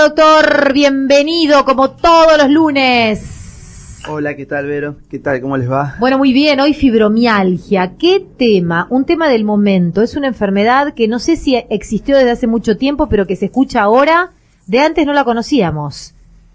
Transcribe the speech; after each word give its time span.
Hola 0.00 0.14
doctor, 0.14 0.72
bienvenido 0.72 1.66
como 1.66 1.90
todos 1.90 2.38
los 2.38 2.48
lunes. 2.48 4.00
Hola, 4.08 4.34
¿qué 4.34 4.46
tal 4.46 4.66
Vero? 4.66 4.96
¿Qué 5.10 5.18
tal? 5.18 5.42
¿Cómo 5.42 5.58
les 5.58 5.70
va? 5.70 5.96
Bueno, 6.00 6.16
muy 6.16 6.32
bien, 6.32 6.58
hoy 6.58 6.72
fibromialgia. 6.72 7.96
¿Qué 7.98 8.26
tema? 8.38 8.86
Un 8.88 9.04
tema 9.04 9.28
del 9.28 9.44
momento. 9.44 10.00
Es 10.00 10.16
una 10.16 10.28
enfermedad 10.28 10.94
que 10.94 11.06
no 11.06 11.18
sé 11.18 11.36
si 11.36 11.54
existió 11.68 12.16
desde 12.16 12.30
hace 12.30 12.46
mucho 12.46 12.78
tiempo, 12.78 13.10
pero 13.10 13.26
que 13.26 13.36
se 13.36 13.46
escucha 13.46 13.82
ahora. 13.82 14.32
De 14.66 14.78
antes 14.78 15.04
no 15.04 15.12
la 15.12 15.24
conocíamos. 15.24 16.14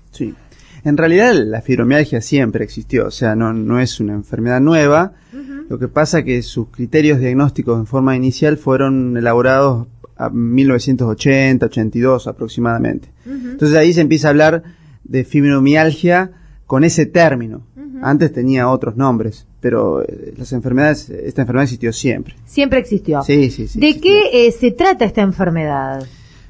Sí. 0.09 0.33
En 0.83 0.97
realidad 0.97 1.33
la 1.35 1.61
fibromialgia 1.61 2.21
siempre 2.21 2.63
existió, 2.63 3.05
o 3.07 3.11
sea, 3.11 3.35
no, 3.35 3.53
no 3.53 3.79
es 3.79 3.99
una 3.99 4.13
enfermedad 4.13 4.59
nueva. 4.59 5.13
Lo 5.69 5.77
que 5.77 5.87
pasa 5.87 6.23
que 6.23 6.41
sus 6.41 6.69
criterios 6.69 7.19
diagnósticos 7.19 7.79
en 7.79 7.85
forma 7.85 8.15
inicial 8.15 8.57
fueron 8.57 9.17
elaborados 9.17 9.87
a 10.17 10.29
1980, 10.29 11.65
82 11.65 12.27
aproximadamente. 12.27 13.09
Entonces 13.25 13.77
ahí 13.77 13.93
se 13.93 14.01
empieza 14.01 14.27
a 14.27 14.31
hablar 14.31 14.63
de 15.03 15.23
fibromialgia 15.23 16.31
con 16.65 16.83
ese 16.83 17.05
término. 17.05 17.63
Antes 18.01 18.33
tenía 18.33 18.69
otros 18.69 18.97
nombres, 18.97 19.47
pero 19.61 20.03
eh, 20.03 20.33
las 20.37 20.51
enfermedades, 20.51 21.09
esta 21.09 21.41
enfermedad 21.41 21.63
existió 21.63 21.93
siempre. 21.93 22.35
Siempre 22.45 22.79
existió. 22.79 23.23
Sí, 23.23 23.49
sí, 23.49 23.67
sí. 23.67 23.79
¿De 23.79 23.99
qué 23.99 24.47
eh, 24.47 24.51
se 24.51 24.71
trata 24.71 25.05
esta 25.05 25.21
enfermedad? 25.21 26.05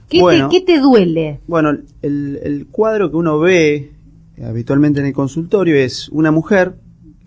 ¿Qué, 0.09 0.19
te, 0.19 0.47
¿qué 0.49 0.61
te 0.61 0.79
duele? 0.79 1.39
Bueno, 1.47 1.77
el, 2.01 2.39
el 2.43 2.67
cuadro 2.71 3.11
que 3.11 3.17
uno 3.17 3.39
ve 3.39 3.91
eh, 4.37 4.43
habitualmente 4.43 4.99
en 4.99 5.05
el 5.05 5.13
consultorio 5.13 5.75
es 5.75 6.09
una 6.09 6.31
mujer 6.31 6.75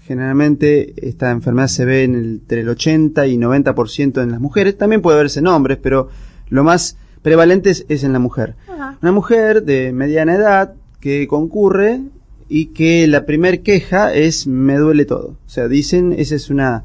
Generalmente 0.08 0.95
esta 1.06 1.30
enfermedad 1.30 1.69
se 1.69 1.84
ve 1.84 2.05
en 2.05 2.14
el, 2.14 2.25
entre 2.41 2.62
el 2.62 2.69
80 2.70 3.27
y 3.27 3.36
90% 3.36 4.23
en 4.23 4.30
las 4.30 4.41
mujeres. 4.41 4.78
También 4.78 5.02
puede 5.02 5.19
verse 5.19 5.41
en 5.41 5.48
hombres, 5.48 5.77
pero 5.83 6.08
lo 6.51 6.65
más 6.65 6.97
prevalente 7.23 7.71
es, 7.71 8.05
en 8.05 8.13
la 8.13 8.19
mujer. 8.19 8.55
Una 9.03 9.13
mujer 9.13 9.64
de 9.64 9.92
mediana 9.92 10.35
edad 10.35 10.75
que 11.01 11.27
concurre 11.29 12.01
y 12.48 12.67
que 12.67 13.07
la 13.07 13.27
primer 13.27 13.63
queja 13.63 14.14
es 14.14 14.47
me 14.47 14.77
duele 14.77 15.05
todo. 15.05 15.37
O 15.47 15.48
sea, 15.48 15.69
dicen, 15.69 16.14
esa 16.17 16.35
es 16.35 16.51
una, 16.51 16.85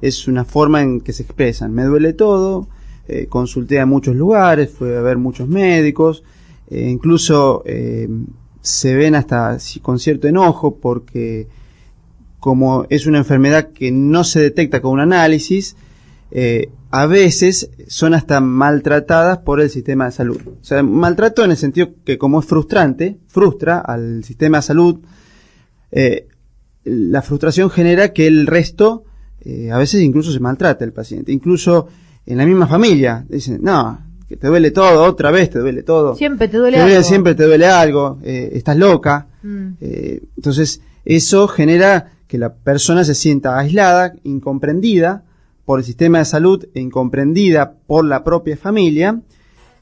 es 0.00 0.28
una 0.28 0.44
forma 0.44 0.82
en 0.82 1.00
que 1.00 1.12
se 1.12 1.22
expresan. 1.22 1.72
Me 1.72 1.84
duele 1.84 2.12
todo, 2.12 2.68
eh, 3.08 3.26
consulté 3.28 3.80
a 3.80 3.86
muchos 3.86 4.16
lugares, 4.16 4.70
fui 4.70 4.92
a 4.94 5.00
ver 5.00 5.18
muchos 5.18 5.48
médicos, 5.48 6.24
eh, 6.70 6.88
incluso 6.88 7.62
eh, 7.66 8.08
se 8.60 8.94
ven 8.94 9.14
hasta 9.14 9.58
con 9.82 9.98
cierto 9.98 10.28
enojo 10.28 10.76
porque 10.76 11.48
como 12.40 12.86
es 12.88 13.06
una 13.06 13.18
enfermedad 13.18 13.70
que 13.72 13.92
no 13.92 14.24
se 14.24 14.40
detecta 14.40 14.80
con 14.80 14.92
un 14.92 15.00
análisis, 15.00 15.76
eh, 16.34 16.70
a 16.90 17.04
veces 17.04 17.70
son 17.88 18.14
hasta 18.14 18.40
maltratadas 18.40 19.38
por 19.38 19.60
el 19.60 19.68
sistema 19.68 20.06
de 20.06 20.12
salud. 20.12 20.40
O 20.46 20.64
sea, 20.64 20.82
maltrato 20.82 21.44
en 21.44 21.50
el 21.50 21.58
sentido 21.58 21.90
que 22.04 22.16
como 22.16 22.40
es 22.40 22.46
frustrante, 22.46 23.18
frustra 23.28 23.78
al 23.80 24.24
sistema 24.24 24.58
de 24.58 24.62
salud, 24.62 25.00
eh, 25.90 26.28
la 26.84 27.20
frustración 27.20 27.68
genera 27.68 28.14
que 28.14 28.26
el 28.26 28.46
resto, 28.46 29.04
eh, 29.42 29.70
a 29.70 29.76
veces 29.76 30.00
incluso 30.00 30.32
se 30.32 30.40
maltrata 30.40 30.86
el 30.86 30.94
paciente. 30.94 31.32
Incluso 31.32 31.88
en 32.24 32.38
la 32.38 32.46
misma 32.46 32.66
familia, 32.66 33.26
dicen, 33.28 33.60
no, 33.62 34.00
que 34.26 34.38
te 34.38 34.46
duele 34.46 34.70
todo, 34.70 35.04
otra 35.04 35.30
vez 35.30 35.50
te 35.50 35.58
duele 35.58 35.82
todo. 35.82 36.14
Siempre 36.16 36.48
te 36.48 36.56
duele 36.56 36.80
algo. 36.80 37.02
Siempre 37.02 37.34
te 37.34 37.44
duele 37.44 37.66
algo, 37.66 38.18
estás 38.22 38.76
loca. 38.78 39.26
Mm. 39.42 39.72
entonces, 40.36 40.80
eso 41.04 41.46
genera 41.48 42.12
que 42.26 42.38
la 42.38 42.54
persona 42.54 43.04
se 43.04 43.14
sienta 43.14 43.58
aislada, 43.58 44.14
incomprendida 44.24 45.24
por 45.64 45.78
el 45.78 45.84
sistema 45.84 46.18
de 46.18 46.24
salud 46.24 46.66
e 46.74 46.80
incomprendida 46.80 47.74
por 47.86 48.04
la 48.04 48.24
propia 48.24 48.56
familia, 48.56 49.20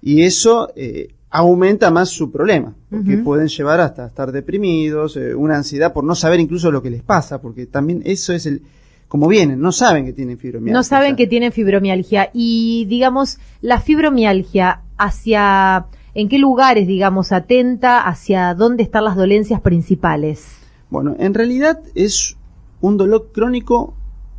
y 0.02 0.22
eso 0.22 0.70
eh, 0.76 1.14
aumenta 1.30 1.90
más 1.90 2.08
su 2.08 2.30
problema, 2.30 2.74
porque 2.90 3.18
pueden 3.18 3.48
llevar 3.48 3.80
hasta 3.80 4.06
estar 4.06 4.32
deprimidos, 4.32 5.16
eh, 5.16 5.34
una 5.34 5.56
ansiedad 5.56 5.92
por 5.92 6.04
no 6.04 6.14
saber 6.14 6.40
incluso 6.40 6.70
lo 6.70 6.82
que 6.82 6.90
les 6.90 7.02
pasa, 7.02 7.40
porque 7.40 7.66
también 7.66 8.02
eso 8.04 8.32
es 8.32 8.46
el, 8.46 8.62
como 9.10 9.28
vienen, 9.28 9.60
no 9.60 9.72
saben 9.72 10.04
que 10.04 10.12
tienen 10.12 10.38
fibromialgia. 10.38 10.72
No 10.72 10.82
saben 10.82 11.16
que 11.16 11.26
tienen 11.26 11.52
fibromialgia. 11.52 12.30
Y 12.32 12.86
digamos, 12.88 13.38
la 13.60 13.80
fibromialgia, 13.80 14.82
hacia, 14.98 15.86
¿en 16.14 16.28
qué 16.28 16.38
lugares, 16.38 16.86
digamos, 16.86 17.32
atenta? 17.32 18.06
¿Hacia 18.06 18.54
dónde 18.54 18.82
están 18.82 19.04
las 19.04 19.16
dolencias 19.16 19.60
principales? 19.60 20.46
Bueno, 20.90 21.16
en 21.18 21.34
realidad 21.34 21.80
es 21.94 22.36
un 22.80 22.96
dolor 22.96 23.30
crónico 23.32 23.94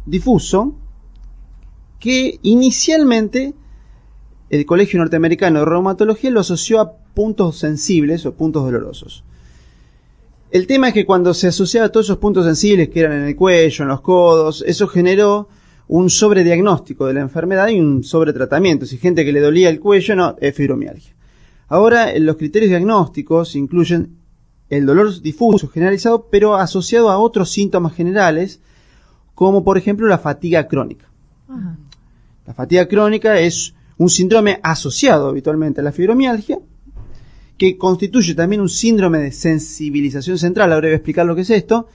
difuso 0.06 0.76
que 2.02 2.40
inicialmente 2.42 3.54
el 4.50 4.66
Colegio 4.66 5.00
Norteamericano 5.00 5.60
de 5.60 5.66
Reumatología 5.66 6.32
lo 6.32 6.42
asoció 6.42 6.82
a 6.82 6.92
puntos 7.14 7.60
sensibles 7.60 8.26
o 8.26 8.34
puntos 8.34 8.64
dolorosos. 8.64 9.24
El 10.50 10.68
tema 10.68 10.90
es 10.90 10.94
que 10.94 11.06
cuando 11.06 11.34
se 11.34 11.48
asociaba 11.48 11.86
a 11.86 11.90
todos 11.90 12.08
esos 12.08 12.18
puntos 12.18 12.44
sensibles 12.44 12.90
que 12.90 13.02
eran 13.02 13.14
en 13.14 13.28
el 13.28 13.36
cuello, 13.38 13.84
en 13.84 13.90
los 13.90 14.02
codos, 14.02 14.64
eso 14.68 14.88
generó 14.88 15.48
un 15.88 16.10
sobrediagnóstico 16.10 17.06
de 17.06 17.14
la 17.14 17.22
enfermedad 17.22 17.70
y 17.70 17.80
un 17.80 18.04
sobretratamiento. 18.04 18.86
Si 18.86 18.98
gente 18.98 19.24
que 19.24 19.32
le 19.32 19.40
dolía 19.40 19.70
el 19.70 19.80
cuello, 19.80 20.16
no, 20.16 20.36
es 20.42 20.56
fibromialgia. 20.56 21.14
Ahora, 21.68 22.18
los 22.18 22.36
criterios 22.36 22.70
diagnósticos 22.70 23.56
incluyen 23.56 24.18
el 24.70 24.86
dolor 24.86 25.22
difuso 25.22 25.68
generalizado, 25.68 26.28
pero 26.32 26.56
asociado 26.56 27.12
a 27.12 27.20
otros 27.20 27.52
síntomas 27.52 27.94
generales, 27.94 28.60
como 29.36 29.64
por 29.64 29.78
ejemplo 29.78 30.08
la 30.08 30.18
fatiga 30.18 30.68
crónica. 30.68 31.12
La 32.46 32.54
fatiga 32.54 32.88
crónica 32.88 33.40
es 33.40 33.74
un 33.98 34.10
síndrome 34.10 34.60
asociado 34.64 35.30
habitualmente 35.30 35.82
a 35.82 35.84
la 35.84 35.92
fibromialgia, 35.92 36.60
que 37.58 37.78
constituye 37.78 38.34
también 38.34 38.62
un 38.62 38.70
síndrome 38.70 39.20
de 39.20 39.32
sensibilización 39.32 40.40
central, 40.40 40.74
ahora 40.74 40.88
voy 40.88 40.94
a 40.94 40.96
explicar 40.96 41.26
lo 41.26 41.36
que 41.36 41.42
es 41.42 41.50
esto, 41.52 41.88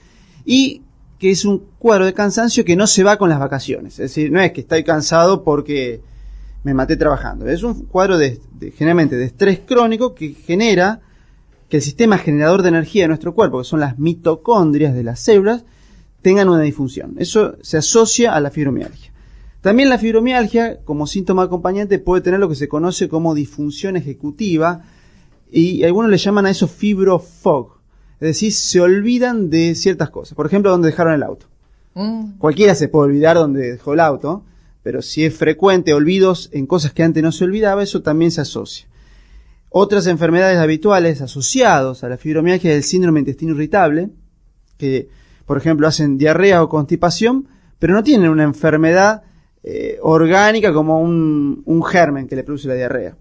y 0.45 0.83
que 1.19 1.31
es 1.31 1.43
un 1.43 1.63
cuadro 1.77 2.05
de 2.05 2.13
cansancio 2.13 2.63
que 2.63 2.75
no 2.75 2.87
se 2.87 3.03
va 3.03 3.17
con 3.17 3.29
las 3.29 3.39
vacaciones. 3.39 3.93
Es 3.93 4.11
decir, 4.11 4.31
no 4.31 4.39
es 4.39 4.53
que 4.53 4.61
estoy 4.61 4.83
cansado 4.83 5.43
porque 5.43 6.01
me 6.63 6.73
maté 6.73 6.95
trabajando. 6.95 7.47
Es 7.49 7.63
un 7.63 7.85
cuadro 7.85 8.17
de, 8.17 8.39
generalmente 8.77 9.15
de 9.17 9.25
estrés 9.25 9.59
crónico 9.59 10.15
que 10.15 10.29
genera 10.33 11.01
que 11.69 11.77
el 11.77 11.83
sistema 11.83 12.17
generador 12.17 12.61
de 12.61 12.69
energía 12.69 13.03
de 13.03 13.09
nuestro 13.09 13.33
cuerpo, 13.33 13.59
que 13.59 13.65
son 13.65 13.79
las 13.79 13.99
mitocondrias 13.99 14.93
de 14.93 15.03
las 15.03 15.19
células, 15.19 15.65
tengan 16.21 16.49
una 16.49 16.61
disfunción. 16.61 17.15
Eso 17.17 17.57
se 17.61 17.77
asocia 17.77 18.33
a 18.33 18.39
la 18.39 18.51
fibromialgia. 18.51 19.11
También 19.67 19.89
la 19.89 19.97
fibromialgia, 19.97 20.79
como 20.85 21.07
síntoma 21.07 21.43
acompañante, 21.43 21.99
puede 21.99 22.21
tener 22.21 22.39
lo 22.39 22.47
que 22.47 22.55
se 22.55 22.69
conoce 22.69 23.09
como 23.09 23.35
disfunción 23.35 23.97
ejecutiva 23.97 24.83
y 25.51 25.83
algunos 25.83 26.09
le 26.09 26.17
llaman 26.17 26.45
a 26.45 26.51
eso 26.51 26.69
fibrofog. 26.69 27.73
Es 28.21 28.27
decir, 28.29 28.53
se 28.53 28.79
olvidan 28.79 29.49
de 29.49 29.75
ciertas 29.75 30.09
cosas. 30.09 30.37
Por 30.37 30.45
ejemplo, 30.45 30.71
donde 30.71 30.87
dejaron 30.87 31.15
el 31.15 31.21
auto. 31.21 31.47
Mm. 31.95 32.37
Cualquiera 32.37 32.75
se 32.75 32.87
puede 32.87 33.09
olvidar 33.09 33.35
donde 33.35 33.73
dejó 33.73 33.93
el 33.93 33.99
auto, 33.99 34.45
pero 34.83 35.01
si 35.01 35.25
es 35.25 35.35
frecuente 35.35 35.93
olvidos 35.93 36.49
en 36.53 36.65
cosas 36.65 36.93
que 36.93 37.03
antes 37.03 37.21
no 37.21 37.33
se 37.33 37.43
olvidaba, 37.43 37.83
eso 37.83 38.01
también 38.01 38.31
se 38.31 38.39
asocia. 38.39 38.87
Otras 39.69 40.07
enfermedades 40.07 40.59
habituales 40.59 41.19
asociadas 41.19 42.05
a 42.05 42.07
la 42.07 42.15
fibromialgia 42.15 42.71
es 42.71 42.77
el 42.77 42.83
síndrome 42.83 43.19
intestino 43.19 43.53
irritable, 43.53 44.11
que 44.77 45.09
por 45.45 45.57
ejemplo 45.57 45.89
hacen 45.89 46.17
diarrea 46.17 46.63
o 46.63 46.69
constipación, 46.69 47.49
pero 47.79 47.93
no 47.93 48.01
tienen 48.01 48.29
una 48.29 48.43
enfermedad 48.43 49.23
eh, 49.69 49.99
orgánica 50.01 50.71
como 50.71 51.01
un, 51.01 51.61
un, 51.65 51.83
germen 51.83 52.25
que 52.25 52.37
le 52.37 52.45
produce 52.45 52.69
la 52.69 52.75
diarrea, 52.75 53.17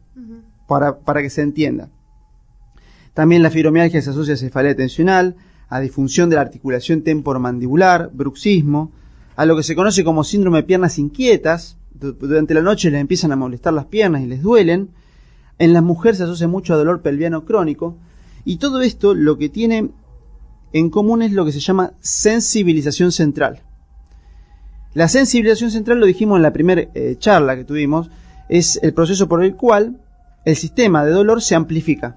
para, 0.69 1.01
para 1.01 1.21
que 1.21 1.29
se 1.29 1.43
entienda. 1.43 1.89
También 3.15 3.43
la 3.43 3.51
fibromialgia 3.51 4.01
se 4.01 4.11
asocia 4.11 4.35
a 4.35 4.37
cefalea 4.37 4.77
tensional, 4.77 5.35
a 5.69 5.81
disfunción 5.81 6.31
de 6.31 6.37
la 6.37 6.43
articulación 6.43 7.03
temporomandibular, 7.03 8.11
bruxismo, 8.13 8.93
a 9.35 9.45
lo 9.45 9.57
que 9.57 9.65
se 9.65 9.75
conoce 9.75 10.05
como 10.05 10.23
síndrome 10.23 10.59
de 10.59 10.63
piernas 10.63 11.01
inquietas. 11.01 11.79
Durante 11.95 12.55
la 12.55 12.63
noche 12.63 12.93
les 12.93 13.01
empiezan 13.01 13.33
a 13.33 13.37
molestar 13.37 13.73
las 13.73 13.87
piernas 13.87 14.23
y 14.23 14.27
les 14.27 14.41
duelen. 14.41 14.91
En 15.59 15.73
las 15.73 15.83
mujeres 15.83 16.19
se 16.19 16.25
asocia 16.25 16.47
mucho 16.47 16.75
a 16.75 16.77
dolor 16.77 17.03
pelviano 17.03 17.45
crónico. 17.45 17.97
Y 18.45 18.59
todo 18.59 18.83
esto 18.83 19.15
lo 19.15 19.37
que 19.37 19.49
tiene 19.49 19.91
en 20.73 20.91
común 20.91 21.23
es 21.23 21.33
lo 21.33 21.45
que 21.45 21.51
se 21.51 21.59
llama 21.59 21.95
sensibilización 22.03 23.11
central. 23.11 23.66
La 24.97 25.09
sensibilización 25.09 25.71
central, 25.71 26.01
lo 26.01 26.07
dijimos 26.07 26.39
en 26.39 26.43
la 26.43 26.55
primera 26.55 26.81
eh, 26.95 27.17
charla 27.19 27.55
que 27.55 27.65
tuvimos, 27.65 28.09
es 28.49 28.81
el 28.83 28.95
proceso 28.95 29.29
por 29.29 29.45
el 29.45 29.55
cual 29.55 29.99
el 30.47 30.57
sistema 30.57 31.05
de 31.05 31.13
dolor 31.13 31.43
se 31.43 31.55
amplifica. 31.55 32.17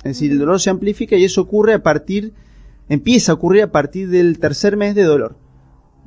Es 0.00 0.18
decir, 0.18 0.30
el 0.30 0.40
dolor 0.40 0.60
se 0.60 0.68
amplifica 0.68 1.16
y 1.16 1.24
eso 1.24 1.40
ocurre 1.40 1.72
a 1.72 1.82
partir, 1.82 2.34
empieza 2.90 3.32
a 3.32 3.36
ocurrir 3.36 3.62
a 3.62 3.72
partir 3.72 4.10
del 4.10 4.38
tercer 4.38 4.76
mes 4.76 4.94
de 4.94 5.04
dolor, 5.04 5.38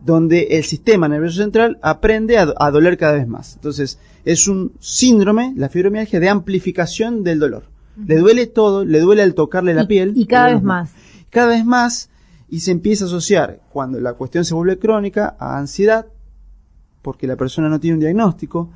donde 0.06 0.44
el 0.52 0.64
sistema 0.64 1.08
nervioso 1.08 1.42
central 1.42 1.80
aprende 1.82 2.38
a, 2.38 2.46
doler 2.70 3.00
cada 3.00 3.14
vez 3.14 3.28
más. 3.28 3.56
Entonces, 3.56 3.98
es 4.24 4.48
un 4.48 4.74
síndrome, 4.80 5.56
la 5.58 5.70
fibromialgia, 5.70 6.20
de 6.20 6.30
amplificación 6.30 7.24
del 7.24 7.40
dolor. 7.40 7.64
Le 7.98 8.18
duele 8.18 8.46
todo, 8.46 8.86
le 8.86 9.00
duele 9.00 9.24
al 9.24 9.34
tocarle 9.34 9.74
la 9.74 9.88
piel. 9.88 10.14
Y 10.16 10.28
cada 10.28 10.54
vez 10.54 10.62
más. 10.62 10.92
Cada 11.32 11.48
vez 11.48 11.66
más, 11.66 12.11
y 12.52 12.60
se 12.60 12.72
empieza 12.72 13.06
a 13.06 13.08
asociar, 13.08 13.62
cuando 13.72 14.00
la 14.02 14.14
cuestión 14.14 14.44
se 14.44 14.54
vuelve 14.54 14.78
crónica, 14.78 15.38
a 15.40 15.58
ansiedad, 15.58 16.08
porque 17.02 17.26
la 17.26 17.38
persona 17.38 17.70
no 17.70 17.80
tiene 17.80 17.96
un 17.96 18.02
diagnóstico, 18.02 18.70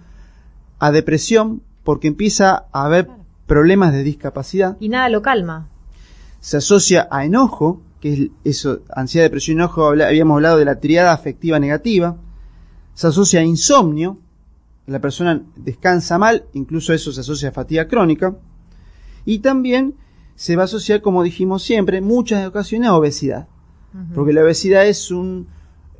a 0.80 0.94
depresión, 0.94 1.62
porque 1.84 2.08
empieza 2.08 2.68
a 2.72 2.86
haber 2.86 3.10
problemas 3.46 3.92
de 3.92 4.04
discapacidad. 4.04 4.78
Y 4.80 4.88
nada 4.88 5.10
lo 5.10 5.22
calma. 5.22 5.68
Se 6.40 6.56
asocia 6.56 7.10
a 7.12 7.26
enojo, 7.26 7.82
que 8.00 8.14
es 8.14 8.30
eso, 8.46 8.80
ansiedad, 8.96 9.26
depresión 9.26 9.58
y 9.58 9.60
enojo, 9.60 9.88
habíamos 9.88 10.36
hablado 10.36 10.58
de 10.58 10.66
la 10.66 10.80
triada 10.80 11.12
afectiva 11.12 11.60
negativa. 11.60 12.16
Se 12.94 13.08
asocia 13.08 13.42
a 13.42 13.44
insomnio, 13.44 14.20
la 14.88 15.02
persona 15.02 15.44
descansa 15.58 16.18
mal, 16.18 16.46
incluso 16.54 16.94
eso 16.94 17.12
se 17.12 17.20
asocia 17.20 17.50
a 17.50 17.52
fatiga 17.52 17.90
crónica. 17.90 18.38
Y 19.26 19.40
también 19.40 19.96
se 20.36 20.56
va 20.56 20.62
a 20.62 20.66
asociar, 20.66 21.02
como 21.02 21.24
dijimos 21.24 21.62
siempre, 21.62 22.00
muchas 22.00 22.48
ocasiones 22.48 22.88
a 22.88 22.96
obesidad. 22.96 23.50
Porque 24.14 24.34
la 24.34 24.44
obesidad 24.44 24.86
es 24.88 25.12
un 25.12 25.48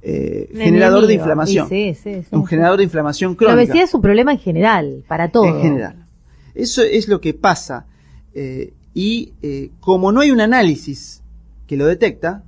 eh, 0.02 0.50
generador 0.54 1.08
de 1.08 1.14
inflamación. 1.14 1.68
Sí, 1.68 1.96
sí, 1.96 2.24
un 2.32 2.46
generador 2.46 2.78
de 2.78 2.84
inflamación 2.84 3.36
crónica. 3.36 3.56
La 3.56 3.62
obesidad 3.62 3.84
es 3.84 3.94
un 3.94 4.02
problema 4.02 4.32
en 4.32 4.40
general, 4.40 5.04
para 5.08 5.32
todo. 5.32 5.46
En 5.46 5.62
general. 5.62 6.06
Eso 6.56 6.84
es 6.84 7.08
lo 7.08 7.20
que 7.20 7.34
pasa. 7.34 7.86
Eh, 8.34 8.74
y 8.94 9.34
eh, 9.42 9.72
como 9.80 10.12
no 10.12 10.22
hay 10.22 10.32
un 10.32 10.42
análisis 10.42 11.22
que 11.68 11.76
lo 11.76 11.86
detecta, 11.86 12.44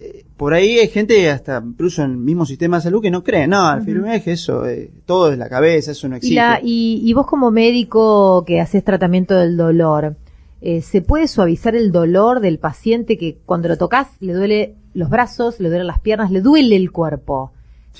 eh, 0.00 0.24
por 0.36 0.52
ahí 0.52 0.78
hay 0.78 0.88
gente, 0.88 1.30
hasta 1.30 1.62
incluso 1.64 2.02
en 2.02 2.10
el 2.12 2.16
mismo 2.18 2.44
sistema 2.44 2.76
de 2.76 2.82
salud, 2.82 3.00
que 3.00 3.10
no 3.10 3.24
cree, 3.24 3.46
no, 3.46 3.66
al 3.66 3.80
uh 3.80 4.06
eso, 4.26 4.64
todo 5.06 5.32
es 5.32 5.38
la 5.38 5.48
cabeza, 5.48 5.92
eso 5.92 6.08
no 6.08 6.16
existe. 6.16 6.42
Y, 6.62 7.00
y, 7.04 7.12
vos 7.14 7.26
como 7.26 7.50
médico 7.50 8.44
que 8.46 8.60
haces 8.60 8.84
tratamiento 8.84 9.34
del 9.34 9.56
dolor, 9.56 10.16
¿se 10.60 11.02
puede 11.02 11.28
suavizar 11.28 11.76
el 11.76 11.92
dolor 11.92 12.40
del 12.40 12.58
paciente 12.58 13.18
que 13.18 13.38
cuando 13.44 13.68
lo 13.68 13.76
tocas 13.76 14.08
le 14.20 14.32
duele 14.32 14.76
los 14.94 15.10
brazos, 15.10 15.60
le 15.60 15.68
duelen 15.68 15.86
las 15.86 16.00
piernas, 16.00 16.30
le 16.30 16.40
duele 16.40 16.76
el 16.76 16.90
cuerpo? 16.90 17.52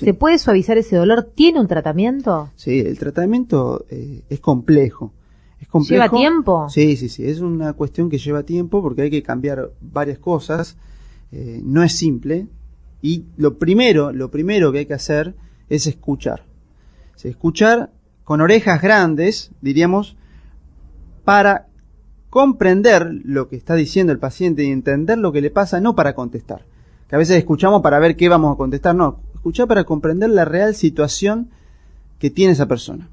¿Se 0.05 0.13
puede 0.13 0.37
suavizar 0.37 0.77
ese 0.77 0.95
dolor? 0.95 1.31
¿Tiene 1.33 1.59
un 1.59 1.67
tratamiento? 1.67 2.51
Sí, 2.55 2.79
el 2.79 2.99
tratamiento 2.99 3.85
eh, 3.89 4.21
es 4.29 4.39
complejo. 4.39 5.11
Es 5.59 5.67
complejo. 5.67 6.03
¿Lleva 6.03 6.15
tiempo? 6.15 6.69
Sí, 6.69 6.95
sí, 6.97 7.09
sí. 7.09 7.27
Es 7.27 7.39
una 7.39 7.73
cuestión 7.73 8.09
que 8.09 8.19
lleva 8.19 8.43
tiempo 8.43 8.81
porque 8.81 9.03
hay 9.03 9.09
que 9.09 9.23
cambiar 9.23 9.71
varias 9.81 10.19
cosas. 10.19 10.77
Eh, 11.31 11.61
no 11.63 11.83
es 11.83 11.93
simple. 11.93 12.47
Y 13.01 13.25
lo 13.37 13.57
primero, 13.57 14.11
lo 14.11 14.29
primero 14.29 14.71
que 14.71 14.79
hay 14.79 14.85
que 14.85 14.93
hacer 14.93 15.35
es 15.69 15.87
escuchar. 15.87 16.45
escuchar 17.23 17.91
con 18.23 18.41
orejas 18.41 18.81
grandes, 18.81 19.51
diríamos, 19.61 20.15
para 21.23 21.67
comprender 22.29 23.09
lo 23.23 23.47
que 23.47 23.55
está 23.55 23.75
diciendo 23.75 24.11
el 24.11 24.19
paciente 24.19 24.63
y 24.63 24.71
entender 24.71 25.17
lo 25.17 25.31
que 25.31 25.41
le 25.41 25.51
pasa, 25.51 25.79
no 25.79 25.95
para 25.95 26.13
contestar. 26.13 26.65
Que 27.07 27.15
a 27.15 27.19
veces 27.19 27.37
escuchamos 27.37 27.81
para 27.81 27.99
ver 27.99 28.15
qué 28.15 28.29
vamos 28.29 28.53
a 28.53 28.57
contestar, 28.57 28.95
no, 28.95 29.19
escuchar 29.33 29.67
para 29.67 29.85
comprender 29.85 30.29
la 30.29 30.45
real 30.45 30.75
situación 30.75 31.49
que 32.19 32.29
tiene 32.29 32.53
esa 32.53 32.67
persona 32.67 33.09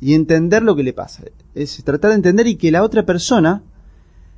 y 0.00 0.14
entender 0.14 0.62
lo 0.62 0.76
que 0.76 0.84
le 0.84 0.92
pasa. 0.92 1.24
Es 1.54 1.82
tratar 1.82 2.10
de 2.10 2.16
entender 2.16 2.46
y 2.46 2.56
que 2.56 2.70
la 2.70 2.82
otra 2.82 3.04
persona 3.04 3.62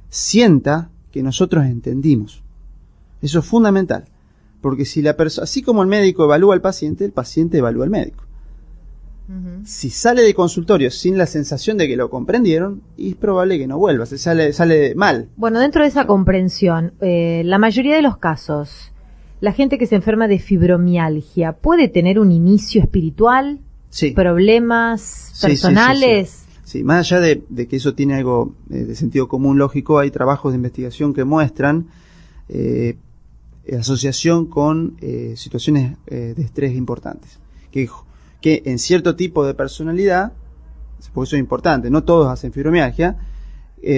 sienta 0.08 0.90
que 1.12 1.22
nosotros 1.22 1.66
entendimos. 1.66 2.42
Eso 3.20 3.40
es 3.40 3.44
fundamental. 3.44 4.06
Porque 4.60 4.84
si 4.84 5.02
la 5.02 5.16
persona, 5.16 5.44
así 5.44 5.62
como 5.62 5.82
el 5.82 5.88
médico 5.88 6.24
evalúa 6.24 6.54
al 6.54 6.60
paciente, 6.60 7.04
el 7.04 7.12
paciente 7.12 7.58
evalúa 7.58 7.84
al 7.84 7.90
médico. 7.90 8.24
Si 9.64 9.90
sale 9.90 10.22
de 10.22 10.34
consultorio 10.34 10.90
sin 10.90 11.16
la 11.16 11.26
sensación 11.26 11.76
de 11.76 11.86
que 11.86 11.96
lo 11.96 12.10
comprendieron, 12.10 12.82
es 12.98 13.14
probable 13.14 13.58
que 13.58 13.66
no 13.66 13.78
vuelva, 13.78 14.06
se 14.06 14.18
sale, 14.18 14.52
sale 14.52 14.94
mal. 14.94 15.28
Bueno, 15.36 15.60
dentro 15.60 15.82
de 15.82 15.88
esa 15.88 16.06
comprensión, 16.06 16.94
eh, 17.00 17.42
la 17.44 17.58
mayoría 17.58 17.94
de 17.94 18.02
los 18.02 18.16
casos, 18.16 18.92
la 19.40 19.52
gente 19.52 19.78
que 19.78 19.86
se 19.86 19.94
enferma 19.94 20.28
de 20.28 20.38
fibromialgia 20.38 21.52
puede 21.52 21.88
tener 21.88 22.18
un 22.18 22.32
inicio 22.32 22.80
espiritual, 22.80 23.60
sí. 23.88 24.12
problemas 24.12 25.38
personales. 25.40 26.46
Sí, 26.64 26.84
más 26.84 27.10
allá 27.10 27.20
de, 27.20 27.66
que 27.66 27.76
eso 27.76 27.94
tiene 27.94 28.14
algo 28.14 28.54
eh, 28.70 28.84
de 28.84 28.94
sentido 28.94 29.28
común 29.28 29.58
lógico, 29.58 29.98
hay 29.98 30.10
trabajos 30.10 30.52
de 30.52 30.56
investigación 30.56 31.12
que 31.14 31.24
muestran 31.24 31.88
eh, 32.48 32.96
asociación 33.76 34.46
con 34.46 34.96
eh, 35.00 35.34
situaciones 35.36 35.96
de 36.06 36.42
estrés 36.42 36.76
importantes, 36.76 37.38
que, 37.70 37.88
que 38.40 38.62
en 38.66 38.78
cierto 38.78 39.16
tipo 39.16 39.46
de 39.46 39.54
personalidad, 39.54 40.32
por 41.14 41.26
eso 41.26 41.36
es 41.36 41.40
importante, 41.40 41.90
no 41.90 42.04
todos 42.04 42.28
hacen 42.28 42.52
fibromialgia, 42.52 43.16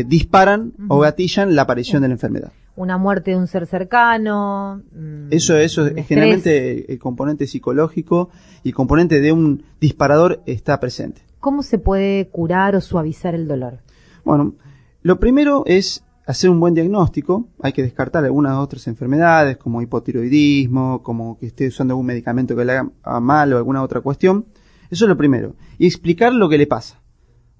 disparan 0.06 0.72
o 0.88 1.00
gatillan 1.00 1.56
la 1.56 1.62
aparición 1.62 2.02
de 2.02 2.08
la 2.08 2.14
enfermedad 2.14 2.52
una 2.76 2.98
muerte 2.98 3.32
de 3.32 3.36
un 3.36 3.46
ser 3.46 3.66
cercano. 3.66 4.82
Mm, 4.92 5.28
eso, 5.30 5.56
eso, 5.56 5.88
generalmente 6.06 6.90
el 6.92 6.98
componente 6.98 7.46
psicológico 7.46 8.30
y 8.62 8.70
el 8.70 8.74
componente 8.74 9.20
de 9.20 9.32
un 9.32 9.64
disparador 9.80 10.42
está 10.46 10.80
presente. 10.80 11.22
¿Cómo 11.40 11.62
se 11.62 11.78
puede 11.78 12.28
curar 12.28 12.76
o 12.76 12.80
suavizar 12.80 13.34
el 13.34 13.48
dolor? 13.48 13.80
Bueno, 14.24 14.54
lo 15.02 15.18
primero 15.18 15.64
es 15.66 16.04
hacer 16.26 16.50
un 16.50 16.60
buen 16.60 16.74
diagnóstico. 16.74 17.48
Hay 17.60 17.72
que 17.72 17.82
descartar 17.82 18.24
algunas 18.24 18.56
otras 18.58 18.86
enfermedades 18.86 19.56
como 19.56 19.82
hipotiroidismo, 19.82 21.02
como 21.02 21.38
que 21.38 21.46
esté 21.46 21.68
usando 21.68 21.92
algún 21.92 22.06
medicamento 22.06 22.56
que 22.56 22.64
le 22.64 22.72
haga 22.72 23.20
mal 23.20 23.52
o 23.52 23.56
alguna 23.56 23.82
otra 23.82 24.00
cuestión. 24.00 24.46
Eso 24.90 25.04
es 25.04 25.08
lo 25.08 25.16
primero. 25.16 25.54
Y 25.78 25.86
explicar 25.86 26.32
lo 26.32 26.48
que 26.48 26.58
le 26.58 26.66
pasa. 26.66 27.00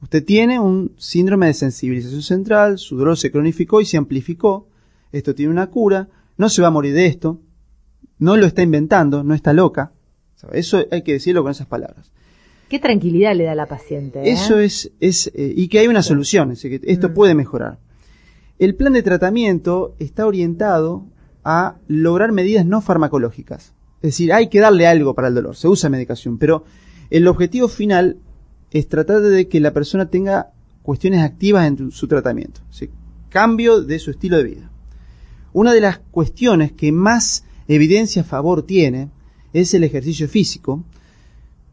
Usted 0.01 0.25
tiene 0.25 0.59
un 0.59 0.93
síndrome 0.99 1.47
de 1.47 1.55
sensibilización 1.55 2.23
central, 2.23 2.79
su 2.79 2.97
dolor 2.97 3.17
se 3.17 3.31
cronificó 3.31 3.81
y 3.81 3.87
se 3.87 3.97
amplificó 3.97 4.69
esto 5.13 5.35
tiene 5.35 5.53
una 5.53 5.69
cura, 5.69 6.09
no 6.37 6.49
se 6.49 6.63
va 6.63 6.69
a 6.69 6.71
morir 6.73 6.95
de 6.95 7.07
esto, 7.07 7.41
no 8.19 8.37
lo 8.37 8.47
está 8.47 8.63
inventando, 8.63 9.23
no 9.23 9.35
está 9.35 9.53
loca. 9.53 9.93
Eso 10.53 10.85
hay 10.91 11.03
que 11.03 11.13
decirlo 11.13 11.43
con 11.43 11.53
esas 11.53 11.67
palabras. 11.67 12.11
Qué 12.69 12.79
tranquilidad 12.79 13.37
le 13.37 13.45
da 13.45 13.53
a 13.53 13.55
la 13.55 13.67
paciente. 13.67 14.21
¿eh? 14.21 14.33
Eso 14.33 14.59
es, 14.59 14.91
es 14.99 15.31
eh, 15.35 15.53
y 15.55 15.69
que 15.69 15.79
hay 15.79 15.89
una 15.89 16.03
solución, 16.03 16.55
que 16.57 16.81
esto 16.85 17.11
mm. 17.11 17.15
puede 17.15 17.35
mejorar. 17.35 17.79
El 18.59 18.75
plan 18.75 18.93
de 18.93 19.03
tratamiento 19.03 19.95
está 19.99 20.27
orientado 20.27 21.07
a 21.45 21.77
lograr 21.89 22.33
medidas 22.33 22.65
no 22.65 22.81
farmacológicas. 22.81 23.75
Es 23.97 24.11
decir, 24.13 24.33
hay 24.33 24.49
que 24.49 24.61
darle 24.61 24.87
algo 24.87 25.15
para 25.15 25.29
el 25.29 25.35
dolor, 25.35 25.57
se 25.57 25.69
usa 25.69 25.89
medicación, 25.89 26.39
pero 26.39 26.65
el 27.11 27.29
objetivo 27.29 27.69
final 27.69 28.19
es 28.71 28.89
tratar 28.89 29.21
de 29.21 29.49
que 29.49 29.61
la 29.61 29.73
persona 29.73 30.11
tenga 30.11 30.53
cuestiones 30.83 31.23
activas 31.23 31.67
en 31.67 31.91
su 31.91 32.09
tratamiento, 32.09 32.61
cambio 33.29 33.83
de 33.83 33.99
su 33.99 34.11
estilo 34.11 34.39
de 34.39 34.45
vida. 34.45 34.71
Una 35.53 35.73
de 35.73 35.81
las 35.81 35.99
cuestiones 35.99 36.73
que 36.73 36.91
más 36.91 37.45
evidencia 37.69 38.23
a 38.23 38.25
favor 38.25 38.65
tiene 38.65 39.11
es 39.53 39.75
el 39.75 39.85
ejercicio 39.85 40.29
físico, 40.29 40.85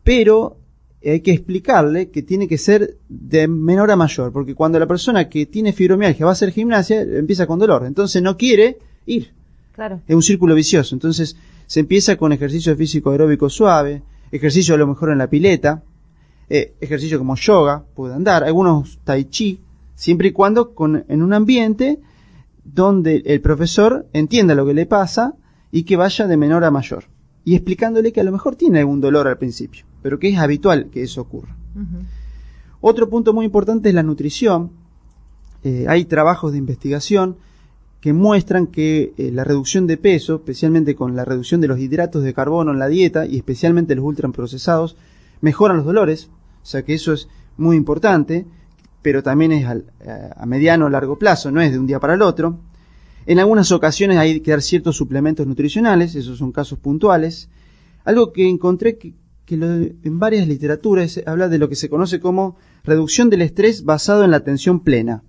pero 0.04 0.58
hay 1.04 1.22
que 1.22 1.32
explicarle 1.32 2.10
que 2.10 2.24
tiene 2.24 2.48
que 2.48 2.58
ser 2.58 2.98
de 3.08 3.48
menor 3.48 3.90
a 3.92 3.96
mayor, 3.96 4.32
porque 4.34 4.54
cuando 4.54 4.80
la 4.80 4.88
persona 4.88 5.30
que 5.30 5.46
tiene 5.46 5.72
fibromialgia 5.72 6.26
va 6.26 6.32
a 6.32 6.34
hacer 6.34 6.52
gimnasia, 6.52 7.02
empieza 7.02 7.48
con 7.48 7.60
dolor, 7.60 7.86
entonces 7.86 8.22
no 8.22 8.36
quiere 8.36 8.80
ir. 9.06 9.32
Claro. 9.74 10.02
Es 10.08 10.16
un 10.16 10.24
círculo 10.24 10.56
vicioso. 10.56 10.94
Entonces 10.94 11.38
se 11.66 11.80
empieza 11.80 12.18
con 12.18 12.34
ejercicio 12.34 12.76
físico 12.76 13.12
aeróbico 13.12 13.50
suave, 13.50 14.02
ejercicio 14.32 14.76
a 14.76 14.78
lo 14.78 14.88
mejor 14.88 15.12
en 15.12 15.20
la 15.20 15.30
pileta, 15.30 15.84
eh, 16.50 16.74
ejercicio 16.82 17.18
como 17.18 17.36
yoga, 17.36 17.86
puede 17.96 18.16
andar, 18.16 18.44
algunos 18.44 19.00
tai 19.04 19.26
chi, 19.26 19.62
siempre 19.96 20.30
y 20.30 20.32
cuando 20.32 20.74
con, 20.74 21.06
en 21.08 21.22
un 21.22 21.34
ambiente 21.34 22.00
donde 22.64 23.24
el 23.26 23.40
profesor 23.40 24.08
entienda 24.14 24.56
lo 24.56 24.66
que 24.66 24.74
le 24.74 24.86
pasa 24.86 25.36
y 25.72 25.84
que 25.84 25.96
vaya 25.96 26.28
de 26.28 26.38
menor 26.38 26.64
a 26.64 26.72
mayor. 26.72 27.06
y 27.46 27.56
explicándole 27.56 28.12
que 28.12 28.22
a 28.22 28.24
lo 28.24 28.32
mejor 28.32 28.56
tiene 28.56 28.80
algún 28.80 29.02
dolor 29.02 29.28
al 29.28 29.38
principio, 29.38 29.86
pero 30.02 30.20
que 30.20 30.30
es 30.30 30.38
habitual 30.38 30.90
que 30.92 31.04
eso 31.04 31.22
ocurra. 31.22 31.56
Otro 32.82 33.10
punto 33.10 33.34
muy 33.34 33.46
importante 33.46 33.90
es 33.90 33.96
la 33.96 34.04
nutrición. 34.04 34.72
Eh, 35.64 35.86
hay 35.90 36.06
trabajos 36.06 36.52
de 36.54 36.58
investigación 36.58 37.36
que 38.00 38.14
muestran 38.14 38.68
que 38.68 39.14
eh, 39.18 39.32
la 39.32 39.44
reducción 39.44 39.86
de 39.86 39.98
peso, 39.98 40.36
especialmente 40.36 40.96
con 40.96 41.16
la 41.18 41.26
reducción 41.26 41.60
de 41.60 41.68
los 41.68 41.80
hidratos 41.80 42.24
de 42.24 42.34
carbono 42.34 42.72
en 42.72 42.80
la 42.80 42.88
dieta 42.88 43.26
y 43.26 43.36
especialmente 43.36 43.94
los 43.96 44.06
ultraprocesados, 44.06 44.96
mejoran 45.42 45.78
los 45.78 45.86
dolores. 45.86 46.30
O 46.64 46.66
sea 46.66 46.84
que 46.84 46.94
eso 46.94 47.12
es 47.12 47.28
muy 47.58 47.76
importante, 47.76 48.46
pero 49.02 49.22
también 49.22 49.52
es 49.52 49.66
al- 49.66 49.92
a 50.38 50.46
mediano 50.46 50.86
o 50.86 50.90
largo 50.90 51.18
plazo, 51.20 51.52
no 51.52 51.60
es 51.62 51.72
de 51.74 51.80
un 51.80 51.88
día 51.88 52.00
para 52.00 52.14
el 52.14 52.22
otro. 52.22 52.60
En 53.26 53.38
algunas 53.40 53.70
ocasiones 53.74 54.18
hay 54.18 54.40
que 54.40 54.52
dar 54.52 54.62
ciertos 54.62 54.96
suplementos 54.96 55.46
nutricionales, 55.46 56.16
esos 56.16 56.38
son 56.38 56.54
casos 56.54 56.80
puntuales. 56.80 57.50
Algo 58.06 58.32
que 58.32 58.48
encontré 58.48 58.98
que, 58.98 59.14
que 59.50 59.56
en 59.56 60.20
varias 60.20 60.48
literaturas 60.48 61.20
habla 61.26 61.50
de 61.50 61.58
lo 61.58 61.70
que 61.70 61.76
se 61.76 61.90
conoce 61.90 62.20
como 62.20 62.56
reducción 62.84 63.32
del 63.32 63.42
estrés 63.42 63.84
basado 63.84 64.24
en 64.24 64.30
la 64.30 64.38
atención 64.38 64.82
plena, 64.82 65.24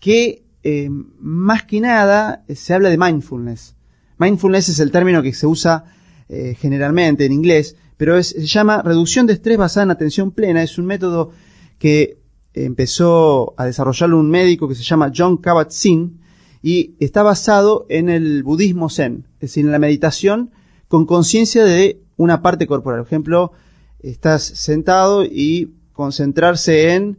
que 0.00 0.42
eh, 0.64 0.90
más 0.90 1.62
que 1.62 1.80
nada 1.80 2.44
eh, 2.48 2.56
se 2.56 2.74
habla 2.74 2.90
de 2.90 2.98
mindfulness. 2.98 3.76
Mindfulness 4.18 4.70
es 4.70 4.80
el 4.80 4.90
término 4.90 5.22
que 5.22 5.32
se 5.32 5.46
usa 5.46 5.84
eh, 6.28 6.56
generalmente 6.58 7.24
en 7.24 7.30
inglés, 7.30 7.76
pero 7.96 8.20
se 8.20 8.44
llama 8.46 8.82
reducción 8.82 9.28
de 9.28 9.34
estrés 9.34 9.58
basada 9.58 9.84
en 9.84 9.90
atención 9.92 10.32
plena. 10.32 10.64
Es 10.64 10.76
un 10.76 10.86
método 10.86 11.30
que 11.78 12.18
empezó 12.52 13.54
a 13.56 13.64
desarrollarlo 13.64 14.18
un 14.18 14.28
médico 14.28 14.66
que 14.66 14.74
se 14.74 14.82
llama 14.82 15.12
John 15.16 15.40
Kabat-Zinn 15.40 16.18
y 16.62 16.96
está 16.98 17.22
basado 17.22 17.86
en 17.90 18.08
el 18.08 18.42
budismo 18.42 18.90
zen, 18.90 19.28
es 19.34 19.50
decir, 19.50 19.66
en 19.66 19.70
la 19.70 19.78
meditación 19.78 20.50
con 20.88 21.06
conciencia 21.06 21.64
de 21.64 22.05
una 22.16 22.42
parte 22.42 22.66
corporal. 22.66 23.00
Por 23.00 23.06
ejemplo, 23.06 23.52
estás 24.00 24.42
sentado 24.42 25.24
y 25.24 25.72
concentrarse 25.92 26.94
en 26.94 27.18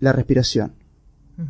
la 0.00 0.12
respiración 0.12 0.72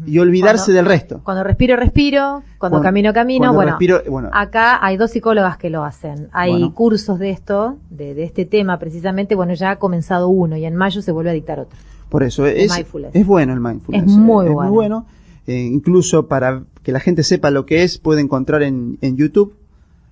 y 0.04 0.18
olvidarse 0.18 0.66
Cuando- 0.66 0.76
del 0.76 0.86
resto. 0.86 1.20
Cuando 1.24 1.44
respiro, 1.44 1.74
respiro. 1.76 2.42
Cuando, 2.58 2.76
Cuando- 2.76 2.82
camino, 2.82 3.12
camino. 3.14 3.38
cuando 3.44 3.54
Bueno, 3.56 3.70
respiro, 3.72 4.02
bueno. 4.10 4.30
acá 4.34 4.84
hay 4.84 4.98
dos 4.98 5.10
psicólogas 5.12 5.56
que 5.56 5.70
lo 5.70 5.82
hacen. 5.84 6.28
Hay 6.32 6.50
Bueno. 6.50 6.74
cursos 6.74 7.18
de 7.18 7.30
esto, 7.30 7.78
de, 7.88 8.12
de 8.14 8.24
este 8.24 8.44
tema 8.44 8.78
precisamente. 8.78 9.34
Bueno, 9.34 9.54
ya 9.54 9.70
ha 9.70 9.76
comenzado 9.78 10.28
uno 10.28 10.56
y 10.58 10.66
en 10.66 10.74
mayo 10.76 11.00
se 11.00 11.10
vuelve 11.10 11.30
a 11.30 11.32
dictar 11.32 11.58
otro. 11.60 11.78
Por 12.10 12.22
eso 12.22 12.46
es, 12.46 12.70
es 13.12 13.26
bueno 13.26 13.52
el 13.54 13.60
mindfulness. 13.60 14.04
Es 14.04 14.16
muy 14.16 14.46
eh, 14.46 14.50
bueno. 14.50 14.70
muy 14.70 14.74
bueno. 14.74 15.06
Eh, 15.46 15.62
incluso 15.62 16.26
para 16.28 16.64
que 16.82 16.92
la 16.92 17.00
gente 17.00 17.22
sepa 17.22 17.50
lo 17.50 17.64
que 17.64 17.82
es, 17.82 17.98
puede 17.98 18.20
encontrar 18.20 18.62
en, 18.62 18.98
en 19.00 19.16
YouTube. 19.16 19.54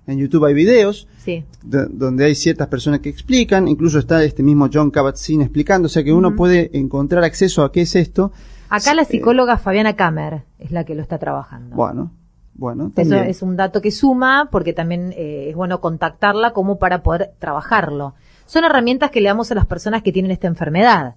En 0.06 0.18
YouTube 0.18 0.44
hay 0.44 0.54
videos 0.54 1.08
Sí. 1.18 1.44
donde 1.62 2.24
hay 2.24 2.34
ciertas 2.34 2.68
personas 2.68 3.00
que 3.00 3.08
explican. 3.08 3.66
Incluso 3.68 3.98
está 3.98 4.22
este 4.22 4.42
mismo 4.42 4.68
John 4.72 4.90
Kabat-Zinn 4.92 5.42
explicando. 5.42 5.86
O 5.86 5.88
sea 5.88 6.04
que 6.04 6.12
uno 6.12 6.36
puede 6.36 6.70
encontrar 6.78 7.24
acceso 7.24 7.64
a 7.64 7.72
qué 7.72 7.82
es 7.82 7.96
esto. 7.96 8.32
Acá 8.68 8.94
la 8.94 9.02
Eh, 9.02 9.06
psicóloga 9.06 9.58
Fabiana 9.58 9.94
Kammer 9.96 10.42
es 10.58 10.70
la 10.70 10.84
que 10.84 10.94
lo 10.94 11.02
está 11.02 11.18
trabajando. 11.18 11.74
Bueno, 11.74 12.12
bueno. 12.54 12.92
Eso 12.96 13.16
es 13.16 13.42
un 13.42 13.56
dato 13.56 13.80
que 13.82 13.90
suma 13.90 14.48
porque 14.50 14.72
también 14.72 15.12
eh, 15.16 15.48
es 15.50 15.56
bueno 15.56 15.80
contactarla 15.80 16.52
como 16.52 16.78
para 16.78 17.02
poder 17.02 17.32
trabajarlo. 17.38 18.14
Son 18.46 18.64
herramientas 18.64 19.10
que 19.10 19.20
le 19.20 19.28
damos 19.28 19.50
a 19.50 19.54
las 19.56 19.66
personas 19.66 20.02
que 20.02 20.12
tienen 20.12 20.30
esta 20.30 20.46
enfermedad. 20.46 21.16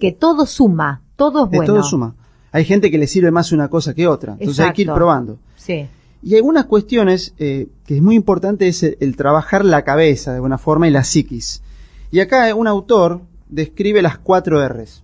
Que 0.00 0.12
todo 0.12 0.46
suma, 0.46 1.02
todo 1.16 1.44
es 1.44 1.50
bueno. 1.50 1.64
todo 1.74 1.82
suma. 1.82 2.14
Hay 2.52 2.64
gente 2.64 2.90
que 2.90 2.96
le 2.98 3.06
sirve 3.06 3.30
más 3.32 3.50
una 3.52 3.68
cosa 3.68 3.92
que 3.94 4.06
otra. 4.06 4.36
Entonces 4.38 4.64
hay 4.64 4.72
que 4.72 4.82
ir 4.82 4.92
probando. 4.92 5.38
Sí. 5.56 5.86
Y 6.26 6.36
algunas 6.36 6.64
cuestiones 6.64 7.34
eh, 7.38 7.68
que 7.86 7.96
es 7.96 8.02
muy 8.02 8.14
importante 8.16 8.66
es 8.66 8.82
el, 8.82 8.96
el 9.00 9.14
trabajar 9.14 9.62
la 9.64 9.82
cabeza 9.84 10.30
de 10.30 10.36
alguna 10.36 10.56
forma 10.56 10.88
y 10.88 10.90
la 10.90 11.04
psiquis. 11.04 11.62
Y 12.10 12.20
acá 12.20 12.54
un 12.54 12.66
autor 12.66 13.20
describe 13.50 14.00
las 14.00 14.16
cuatro 14.16 14.66
R's. 14.66 15.02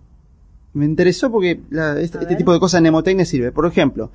Me 0.72 0.86
interesó 0.86 1.30
porque 1.30 1.60
la- 1.68 2.00
este, 2.00 2.18
este 2.20 2.36
tipo 2.36 2.52
de 2.54 2.58
cosas 2.60 2.78
en 2.78 2.84
mnemotecnia 2.84 3.26
sirve. 3.26 3.52
Por 3.52 3.66
ejemplo, 3.66 4.10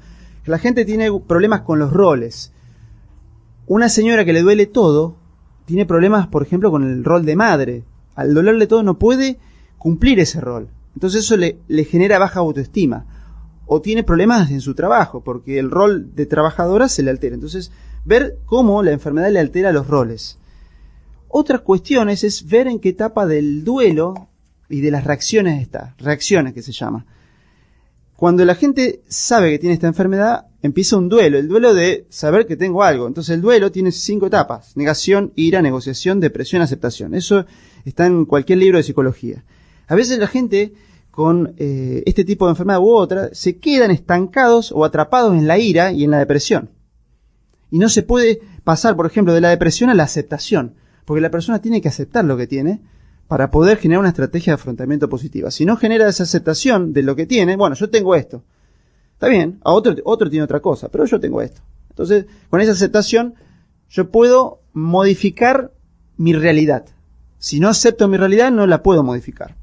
la 0.45 0.57
gente 0.57 0.83
tiene 0.83 1.11
problemas 1.27 1.61
con 1.61 1.77
los 1.77 1.93
roles. 1.93 2.51
Una 3.67 3.87
señora 3.89 4.25
que 4.25 4.33
le 4.33 4.41
duele 4.41 4.65
todo 4.65 5.15
tiene 5.65 5.85
problemas, 5.85 6.27
por 6.27 6.41
ejemplo, 6.43 6.71
con 6.71 6.83
el 6.83 7.03
rol 7.03 7.23
de 7.25 7.35
madre. 7.35 7.83
Al 8.15 8.33
dolerle 8.33 8.65
todo 8.67 8.81
no 8.83 8.97
puede 8.97 9.37
cumplir 9.77 10.19
ese 10.19 10.41
rol. 10.41 10.69
Entonces 10.95 11.23
eso 11.25 11.37
le, 11.37 11.57
le 11.67 11.83
genera 11.83 12.17
baja 12.19 12.39
autoestima. 12.39 13.05
O 13.65 13.81
tiene 13.81 14.03
problemas 14.03 14.51
en 14.51 14.61
su 14.61 14.75
trabajo, 14.75 15.23
porque 15.23 15.59
el 15.59 15.71
rol 15.71 16.15
de 16.15 16.25
trabajadora 16.25 16.87
se 16.87 17.03
le 17.03 17.11
altera. 17.11 17.35
Entonces, 17.35 17.71
ver 18.03 18.37
cómo 18.45 18.83
la 18.83 18.91
enfermedad 18.91 19.31
le 19.31 19.39
altera 19.39 19.71
los 19.71 19.87
roles. 19.87 20.37
Otras 21.27 21.61
cuestiones 21.61 22.23
es 22.23 22.47
ver 22.47 22.67
en 22.67 22.79
qué 22.79 22.89
etapa 22.89 23.25
del 23.25 23.63
duelo 23.63 24.29
y 24.69 24.81
de 24.81 24.91
las 24.91 25.03
reacciones 25.03 25.61
está. 25.61 25.95
Reacciones 25.97 26.53
que 26.53 26.61
se 26.61 26.71
llama. 26.71 27.05
Cuando 28.15 28.45
la 28.45 28.55
gente 28.55 29.01
sabe 29.09 29.51
que 29.51 29.59
tiene 29.59 29.73
esta 29.73 29.87
enfermedad, 29.87 30.45
empieza 30.61 30.95
un 30.95 31.09
duelo, 31.09 31.37
el 31.37 31.49
duelo 31.49 31.73
de 31.73 32.07
saber 32.09 32.45
que 32.45 32.55
tengo 32.55 32.83
algo. 32.83 33.07
Entonces 33.07 33.35
el 33.35 33.41
duelo 33.41 33.71
tiene 33.71 33.91
cinco 33.91 34.27
etapas. 34.27 34.77
Negación, 34.77 35.33
ira, 35.35 35.61
negociación, 35.61 36.21
depresión, 36.21 36.61
aceptación. 36.61 37.13
Eso 37.13 37.45
está 37.83 38.05
en 38.05 38.23
cualquier 38.25 38.59
libro 38.59 38.77
de 38.77 38.83
psicología. 38.83 39.43
A 39.87 39.95
veces 39.95 40.17
la 40.17 40.27
gente 40.27 40.73
con 41.15 41.53
eh, 41.55 42.03
este 42.05 42.25
tipo 42.25 42.45
de 42.45 42.51
enfermedad 42.51 42.81
u 42.81 42.89
otra 42.89 43.29
se 43.31 43.57
quedan 43.57 43.89
estancados 43.89 44.73
o 44.73 44.83
atrapados 44.83 45.33
en 45.33 45.47
la 45.47 45.57
ira 45.57 45.93
y 45.93 46.03
en 46.03 46.11
la 46.11 46.19
depresión. 46.19 46.71
Y 47.71 47.79
no 47.79 47.87
se 47.87 48.03
puede 48.03 48.41
pasar, 48.65 48.97
por 48.97 49.05
ejemplo, 49.05 49.33
de 49.33 49.39
la 49.39 49.47
depresión 49.47 49.89
a 49.89 49.93
la 49.93 50.03
aceptación, 50.03 50.73
porque 51.05 51.21
la 51.21 51.31
persona 51.31 51.61
tiene 51.61 51.79
que 51.79 51.87
aceptar 51.87 52.25
lo 52.25 52.35
que 52.35 52.47
tiene 52.47 52.81
para 53.29 53.49
poder 53.49 53.77
generar 53.77 54.01
una 54.01 54.09
estrategia 54.09 54.51
de 54.51 54.55
afrontamiento 54.55 55.07
positiva. 55.07 55.51
Si 55.51 55.65
no 55.65 55.77
genera 55.77 56.09
esa 56.09 56.23
aceptación 56.23 56.91
de 56.91 57.03
lo 57.03 57.15
que 57.15 57.25
tiene, 57.25 57.55
bueno, 57.55 57.77
yo 57.77 57.89
tengo 57.89 58.13
esto. 58.13 58.43
Está 59.13 59.29
bien, 59.29 59.61
a 59.63 59.71
otro, 59.71 59.95
otro 60.03 60.29
tiene 60.29 60.43
otra 60.43 60.59
cosa, 60.59 60.89
pero 60.89 61.05
yo 61.05 61.17
tengo 61.17 61.41
esto. 61.41 61.61
Entonces, 61.91 62.25
con 62.49 62.59
esa 62.59 62.73
aceptación, 62.73 63.35
yo 63.87 64.11
puedo 64.11 64.59
modificar 64.73 65.71
mi 66.17 66.33
realidad. 66.33 66.87
Si 67.37 67.61
no 67.61 67.69
acepto 67.69 68.09
mi 68.09 68.17
realidad, 68.17 68.51
no 68.51 68.67
la 68.67 68.83
puedo 68.83 69.01
modificar. 69.01 69.55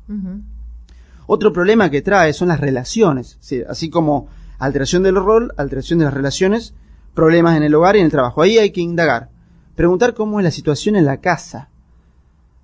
Otro 1.26 1.52
problema 1.52 1.90
que 1.90 2.02
trae 2.02 2.32
son 2.32 2.48
las 2.48 2.60
relaciones, 2.60 3.38
Sí, 3.40 3.62
así 3.68 3.90
como 3.90 4.28
alteración 4.58 5.02
del 5.02 5.16
rol, 5.16 5.52
alteración 5.56 5.98
de 5.98 6.04
las 6.06 6.14
relaciones, 6.14 6.74
problemas 7.14 7.56
en 7.56 7.62
el 7.62 7.74
hogar 7.74 7.96
y 7.96 8.00
en 8.00 8.06
el 8.06 8.10
trabajo. 8.10 8.42
Ahí 8.42 8.58
hay 8.58 8.70
que 8.70 8.80
indagar, 8.80 9.28
preguntar 9.74 10.14
cómo 10.14 10.40
es 10.40 10.44
la 10.44 10.50
situación 10.50 10.96
en 10.96 11.04
la 11.04 11.18
casa, 11.18 11.68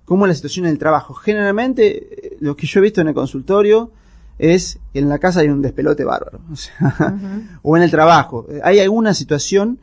cómo 0.05 0.25
es 0.25 0.29
la 0.29 0.35
situación 0.35 0.65
en 0.65 0.71
el 0.71 0.77
trabajo. 0.79 1.13
Generalmente, 1.13 2.27
eh, 2.27 2.37
lo 2.39 2.55
que 2.55 2.67
yo 2.67 2.79
he 2.79 2.83
visto 2.83 3.01
en 3.01 3.09
el 3.09 3.13
consultorio 3.13 3.91
es 4.37 4.79
que 4.93 4.99
en 4.99 5.09
la 5.09 5.19
casa 5.19 5.41
hay 5.41 5.49
un 5.49 5.61
despelote 5.61 6.03
bárbaro, 6.05 6.39
o, 6.51 6.55
sea, 6.55 6.73
Ujú. 6.81 7.41
o 7.63 7.77
en 7.77 7.83
el 7.83 7.91
trabajo. 7.91 8.47
Eh, 8.49 8.61
Hay 8.63 8.79
alguna 8.79 9.13
situación 9.13 9.79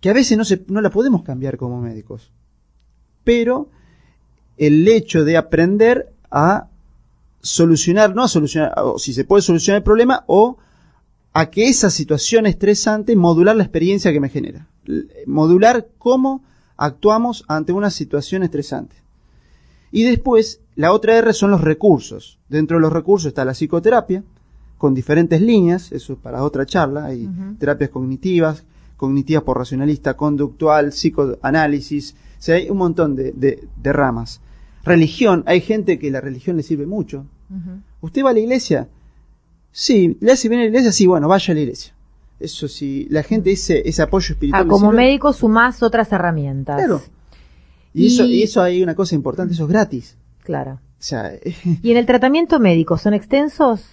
que 0.00 0.10
a 0.10 0.12
veces 0.12 0.36
no, 0.36 0.44
se, 0.44 0.64
no 0.68 0.80
la 0.80 0.90
podemos 0.90 1.22
cambiar 1.22 1.56
como 1.56 1.80
médicos, 1.80 2.32
pero 3.22 3.68
el 4.56 4.86
hecho 4.88 5.24
de 5.24 5.36
aprender 5.36 6.12
a 6.30 6.66
solucionar, 7.40 8.14
no 8.14 8.22
a 8.24 8.28
solucionar, 8.28 8.72
o 8.78 8.98
si 8.98 9.12
se 9.14 9.24
puede 9.24 9.42
solucionar 9.42 9.78
el 9.78 9.84
problema, 9.84 10.24
o 10.26 10.56
a 11.32 11.50
que 11.50 11.68
esa 11.68 11.90
situación 11.90 12.46
estresante 12.46 13.14
modular 13.16 13.56
la 13.56 13.62
experiencia 13.62 14.12
que 14.12 14.20
me 14.20 14.28
genera. 14.28 14.66
Modular 15.26 15.88
cómo 15.98 16.42
actuamos 16.76 17.44
ante 17.48 17.72
una 17.72 17.90
situación 17.90 18.42
estresante. 18.42 18.96
Y 19.92 20.04
después, 20.04 20.60
la 20.76 20.92
otra 20.92 21.16
R 21.16 21.32
son 21.32 21.50
los 21.50 21.60
recursos. 21.60 22.38
Dentro 22.48 22.76
de 22.76 22.80
los 22.82 22.92
recursos 22.92 23.28
está 23.28 23.44
la 23.44 23.52
psicoterapia, 23.54 24.22
con 24.78 24.94
diferentes 24.94 25.40
líneas, 25.42 25.92
eso 25.92 26.14
es 26.14 26.18
para 26.18 26.42
otra 26.42 26.64
charla, 26.64 27.04
hay 27.06 27.28
terapias 27.58 27.90
cognitivas, 27.90 28.64
cognitivas 28.96 29.42
por 29.44 29.58
racionalista, 29.58 30.16
conductual, 30.16 30.88
psicoanálisis, 30.90 32.14
o 32.38 32.42
sea, 32.42 32.54
hay 32.56 32.70
un 32.70 32.78
montón 32.78 33.14
de, 33.14 33.32
de- 33.32 33.68
de 33.76 33.92
ramas. 33.92 34.40
Religión, 34.84 35.42
hay 35.46 35.60
gente 35.60 35.98
que 35.98 36.10
la 36.10 36.20
religión 36.20 36.56
le 36.56 36.62
sirve 36.62 36.86
mucho. 36.86 37.26
¿Usted 38.00 38.24
va 38.24 38.30
a 38.30 38.32
la 38.32 38.40
iglesia? 38.40 38.88
Sí, 39.72 40.16
¿le 40.20 40.32
hace 40.32 40.48
bien 40.48 40.60
a 40.60 40.64
la 40.64 40.68
iglesia? 40.68 40.92
Sí, 40.92 41.06
bueno, 41.06 41.28
vaya 41.28 41.52
a 41.52 41.54
la 41.54 41.60
iglesia. 41.60 41.92
Eso 42.38 42.68
sí, 42.68 43.06
la 43.10 43.22
gente 43.22 43.52
ese, 43.52 43.86
ese 43.88 44.00
apoyo 44.02 44.32
espiritual. 44.32 44.64
Ah, 44.64 44.68
como 44.68 44.90
médico 44.92 45.32
sumás 45.32 45.82
otras 45.82 46.10
herramientas. 46.12 46.76
Claro. 46.78 47.02
Y, 47.92 48.04
Y- 48.04 48.06
Eso, 48.06 48.24
y 48.24 48.42
eso 48.42 48.62
hay 48.62 48.82
una 48.82 48.94
cosa 48.94 49.14
importante, 49.14 49.52
eso 49.54 49.64
es 49.64 49.68
gratis. 49.68 50.16
Claro. 50.42 50.72
O 50.74 51.02
sea, 51.02 51.32
¿Y 51.82 51.90
en 51.90 51.96
el 51.96 52.06
tratamiento 52.06 52.58
médico 52.58 52.96
son 52.96 53.12
extensos? 53.14 53.84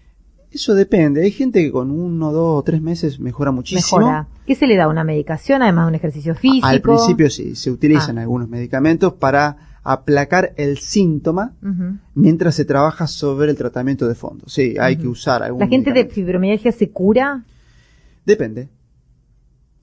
eso 0.52 0.74
depende. 0.74 1.22
Hay 1.24 1.30
gente 1.32 1.62
que 1.62 1.72
con 1.72 1.90
uno, 1.90 2.30
dos 2.32 2.60
o 2.60 2.62
tres 2.62 2.80
meses 2.80 3.18
mejora 3.18 3.50
muchísimo. 3.50 3.98
Mejora. 3.98 4.28
¿Qué 4.46 4.54
se 4.54 4.66
le 4.66 4.76
da? 4.76 4.86
¿Una 4.88 5.02
medicación, 5.04 5.62
además 5.62 5.86
de 5.86 5.88
un 5.88 5.94
ejercicio 5.96 6.34
físico? 6.34 6.66
Al 6.66 6.80
principio 6.80 7.28
sí, 7.30 7.54
se 7.56 7.70
utilizan 7.70 8.16
Ah. 8.18 8.22
algunos 8.22 8.48
medicamentos 8.48 9.14
para 9.14 9.67
aplacar 9.92 10.52
el 10.56 10.78
síntoma 10.78 11.54
mientras 12.14 12.54
se 12.54 12.64
trabaja 12.64 13.06
sobre 13.06 13.50
el 13.50 13.56
tratamiento 13.56 14.06
de 14.08 14.14
fondo. 14.14 14.44
Sí, 14.48 14.74
hay 14.78 14.96
que 14.96 15.08
usar 15.08 15.42
algún 15.42 15.60
¿La 15.60 15.66
gente 15.68 15.92
de 15.92 16.06
fibromialgia 16.06 16.72
se 16.72 16.90
cura? 16.90 17.44
Depende. 18.26 18.68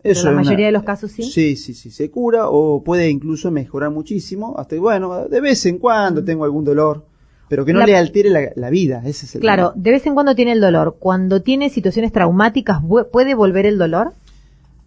Pero 0.03 0.21
la 0.23 0.31
mayoría 0.31 0.57
una- 0.57 0.65
de 0.67 0.71
los 0.73 0.83
casos 0.83 1.11
sí. 1.11 1.23
Sí, 1.23 1.55
sí, 1.55 1.73
sí, 1.73 1.89
se 1.89 2.11
cura 2.11 2.49
o 2.49 2.83
puede 2.83 3.09
incluso 3.09 3.49
mejorar 3.49 3.89
muchísimo. 3.89 4.55
Hasta, 4.57 4.75
bueno, 4.79 5.27
de 5.27 5.41
vez 5.41 5.65
en 5.65 5.79
cuando 5.79 6.23
tengo 6.23 6.43
algún 6.45 6.63
dolor, 6.63 7.07
pero 7.49 7.65
que 7.65 7.73
no 7.73 7.79
La- 7.79 7.87
le 7.87 7.97
altere 7.97 8.29
la, 8.29 8.51
la 8.55 8.69
vida, 8.69 9.01
ese 9.05 9.25
es 9.25 9.33
el 9.35 9.41
Claro, 9.41 9.71
tema. 9.71 9.83
de 9.83 9.91
vez 9.91 10.05
en 10.05 10.13
cuando 10.13 10.35
tiene 10.35 10.51
el 10.51 10.61
dolor. 10.61 10.97
Cuando 10.99 11.41
tiene 11.41 11.71
situaciones 11.71 12.11
traumáticas, 12.11 12.79
¿vu- 12.83 13.09
¿puede 13.11 13.33
volver 13.33 13.65
el 13.65 13.79
dolor? 13.79 14.13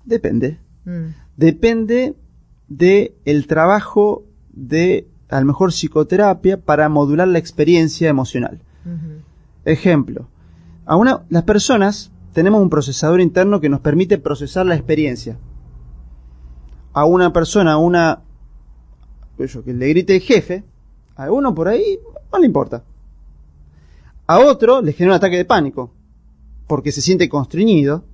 Depende. 0.05 0.59
Mm. 0.85 1.07
Depende 1.37 2.15
de 2.69 3.15
el 3.25 3.49
trabajo 3.49 4.23
de, 4.59 5.07
a 5.29 5.41
lo 5.41 5.47
mejor, 5.47 5.73
psicoterapia 5.73 6.61
para 6.61 6.89
modular 6.89 7.29
la 7.29 7.39
experiencia 7.39 8.09
emocional. 8.09 8.61
Ejemplo, 9.65 10.29
a 10.87 10.97
una, 10.97 11.25
las 11.29 11.43
personas 11.43 12.11
tenemos 12.33 12.63
un 12.63 12.71
procesador 12.71 13.21
interno 13.21 13.61
que 13.61 13.69
nos 13.69 13.81
permite 13.81 14.19
procesar 14.19 14.65
la 14.67 14.75
experiencia. 14.75 15.39
A 16.93 17.05
una 17.05 17.33
persona, 17.33 17.73
a 17.73 17.79
una, 17.79 18.23
yo, 19.39 19.65
que 19.65 19.75
le 19.75 19.89
grite 19.89 20.17
el 20.17 20.23
jefe, 20.23 20.65
a 21.17 21.31
uno 21.31 21.55
por 21.55 21.69
ahí 21.69 21.99
no 22.33 22.39
le 22.39 22.47
importa. 22.47 22.85
A 24.27 24.39
otro 24.39 24.83
le 24.83 24.93
genera 24.93 25.15
un 25.15 25.17
ataque 25.17 25.37
de 25.37 25.45
pánico, 25.45 25.93
porque 26.67 26.93
se 26.93 27.01
siente 27.01 27.29
constreñido 27.29 28.05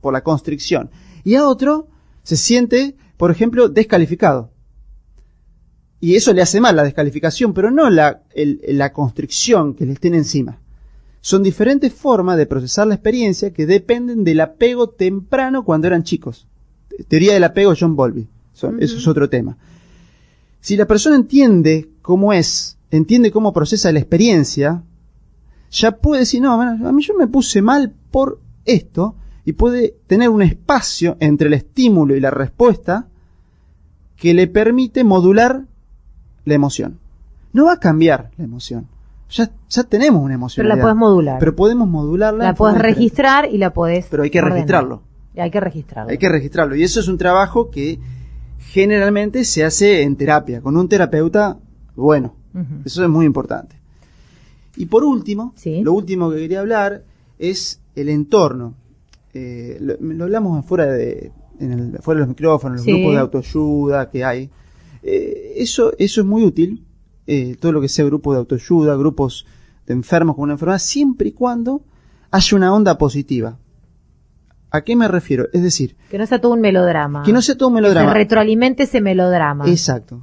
por 0.00 0.12
la 0.12 0.22
constricción. 0.22 0.90
Y 1.24 1.34
a 1.34 1.46
otro 1.46 1.88
se 2.22 2.36
siente, 2.36 2.96
por 3.16 3.30
ejemplo, 3.30 3.68
descalificado. 3.68 4.51
Y 6.02 6.16
eso 6.16 6.32
le 6.32 6.42
hace 6.42 6.60
mal 6.60 6.74
la 6.74 6.82
descalificación, 6.82 7.54
pero 7.54 7.70
no 7.70 7.88
la, 7.88 8.22
el- 8.34 8.60
la 8.66 8.92
constricción 8.92 9.74
que 9.74 9.86
le 9.86 9.92
estén 9.92 10.16
encima. 10.16 10.58
Son 11.20 11.44
diferentes 11.44 11.92
formas 11.94 12.36
de 12.36 12.46
procesar 12.46 12.88
la 12.88 12.94
experiencia 12.94 13.52
que 13.52 13.66
dependen 13.66 14.24
del 14.24 14.40
apego 14.40 14.88
temprano 14.90 15.64
cuando 15.64 15.86
eran 15.86 16.02
chicos. 16.02 16.48
Teoría 17.06 17.34
del 17.34 17.44
apego 17.44 17.74
John 17.78 17.94
Bowlby. 17.94 18.26
Son- 18.52 18.82
Eso 18.82 18.96
es 18.98 19.06
otro 19.06 19.30
tema. 19.30 19.56
Si 20.60 20.76
la 20.76 20.86
persona 20.88 21.14
entiende 21.14 21.88
cómo 22.02 22.32
es, 22.32 22.78
entiende 22.90 23.30
cómo 23.30 23.52
procesa 23.52 23.92
la 23.92 24.00
experiencia, 24.00 24.82
ya 25.70 25.92
puede 25.92 26.22
decir, 26.22 26.42
no, 26.42 26.56
bueno, 26.56 26.88
a 26.88 26.90
mí 26.92 27.00
yo 27.04 27.14
me 27.14 27.28
puse 27.28 27.62
mal 27.62 27.94
por 28.10 28.40
esto, 28.64 29.14
y 29.44 29.52
puede 29.52 29.94
tener 30.08 30.28
un 30.30 30.42
espacio 30.42 31.16
entre 31.20 31.46
el 31.46 31.54
estímulo 31.54 32.16
y 32.16 32.20
la 32.20 32.30
respuesta 32.32 33.06
que 34.16 34.34
le 34.34 34.46
permite 34.48 35.02
modular 35.04 35.66
la 36.44 36.54
emoción. 36.54 36.98
No 37.52 37.66
va 37.66 37.74
a 37.74 37.78
cambiar 37.78 38.30
la 38.36 38.44
emoción. 38.44 38.86
Ya, 39.30 39.50
ya 39.70 39.84
tenemos 39.84 40.22
una 40.22 40.34
emoción. 40.34 40.64
Pero 40.64 40.74
la 40.76 40.80
puedes 40.82 40.96
modular. 40.96 41.38
Pero 41.38 41.56
podemos 41.56 41.88
modularla. 41.88 42.44
la 42.44 42.54
puedes 42.54 42.74
diferente. 42.76 42.98
registrar 43.00 43.48
y 43.50 43.58
la 43.58 43.72
puedes. 43.72 44.06
Pero 44.10 44.22
hay 44.24 44.30
que 44.30 44.38
ordenar. 44.38 44.56
registrarlo. 44.58 45.02
Y 45.34 45.40
Hay 45.40 45.50
que 45.50 45.60
registrarlo. 45.60 46.10
Hay 46.10 46.18
que 46.18 46.28
registrarlo. 46.28 46.74
Y 46.76 46.82
eso 46.82 47.00
es 47.00 47.08
un 47.08 47.16
trabajo 47.18 47.70
que 47.70 47.98
generalmente 48.58 49.44
se 49.44 49.64
hace 49.64 50.02
en 50.02 50.16
terapia, 50.16 50.60
con 50.60 50.76
un 50.76 50.88
terapeuta 50.88 51.58
bueno. 51.96 52.34
Eso 52.84 53.02
es 53.02 53.08
muy 53.08 53.24
importante. 53.24 53.76
Y 54.76 54.86
por 54.86 55.04
último, 55.04 55.52
Sí. 55.56 55.80
lo 55.82 55.94
último 55.94 56.30
que 56.30 56.36
quería 56.36 56.60
hablar 56.60 57.02
es 57.38 57.80
el 57.94 58.08
entorno. 58.10 58.74
Eh, 59.32 59.78
lo, 59.80 59.96
lo 60.00 60.24
hablamos 60.24 60.64
fuera 60.66 60.84
de, 60.86 61.32
en 61.58 61.72
el- 61.72 61.98
fuera 62.00 62.18
de 62.18 62.26
los 62.26 62.28
micrófonos, 62.28 62.76
los 62.76 62.84
Sí. 62.84 62.92
grupos 62.92 63.14
de 63.14 63.20
autoayuda 63.20 64.10
que 64.10 64.24
hay. 64.24 64.50
Eh, 65.02 65.54
eso, 65.56 65.92
eso 65.98 66.20
es 66.20 66.26
muy 66.26 66.44
útil, 66.44 66.86
eh, 67.26 67.56
todo 67.60 67.72
lo 67.72 67.80
que 67.80 67.88
sea 67.88 68.04
grupo 68.04 68.32
de 68.32 68.38
autoayuda, 68.38 68.96
grupos 68.96 69.46
de 69.86 69.94
enfermos 69.94 70.36
con 70.36 70.44
una 70.44 70.52
enfermedad, 70.54 70.78
siempre 70.78 71.28
y 71.28 71.32
cuando 71.32 71.84
haya 72.30 72.56
una 72.56 72.72
onda 72.74 72.98
positiva. 72.98 73.58
¿A 74.70 74.82
qué 74.82 74.96
me 74.96 75.06
refiero? 75.06 75.48
Es 75.52 75.62
decir, 75.62 75.96
Que 76.10 76.16
no 76.18 76.26
sea 76.26 76.40
todo 76.40 76.52
un 76.52 76.60
melodrama. 76.60 77.22
que 77.24 77.32
no 77.32 77.42
sea 77.42 77.56
todo 77.58 77.68
un 77.68 77.74
Que 77.74 77.82
melodrama. 77.82 78.12
se 78.12 78.18
retroalimente 78.18 78.84
ese 78.84 79.00
melodrama. 79.00 79.68
Exacto. 79.68 80.22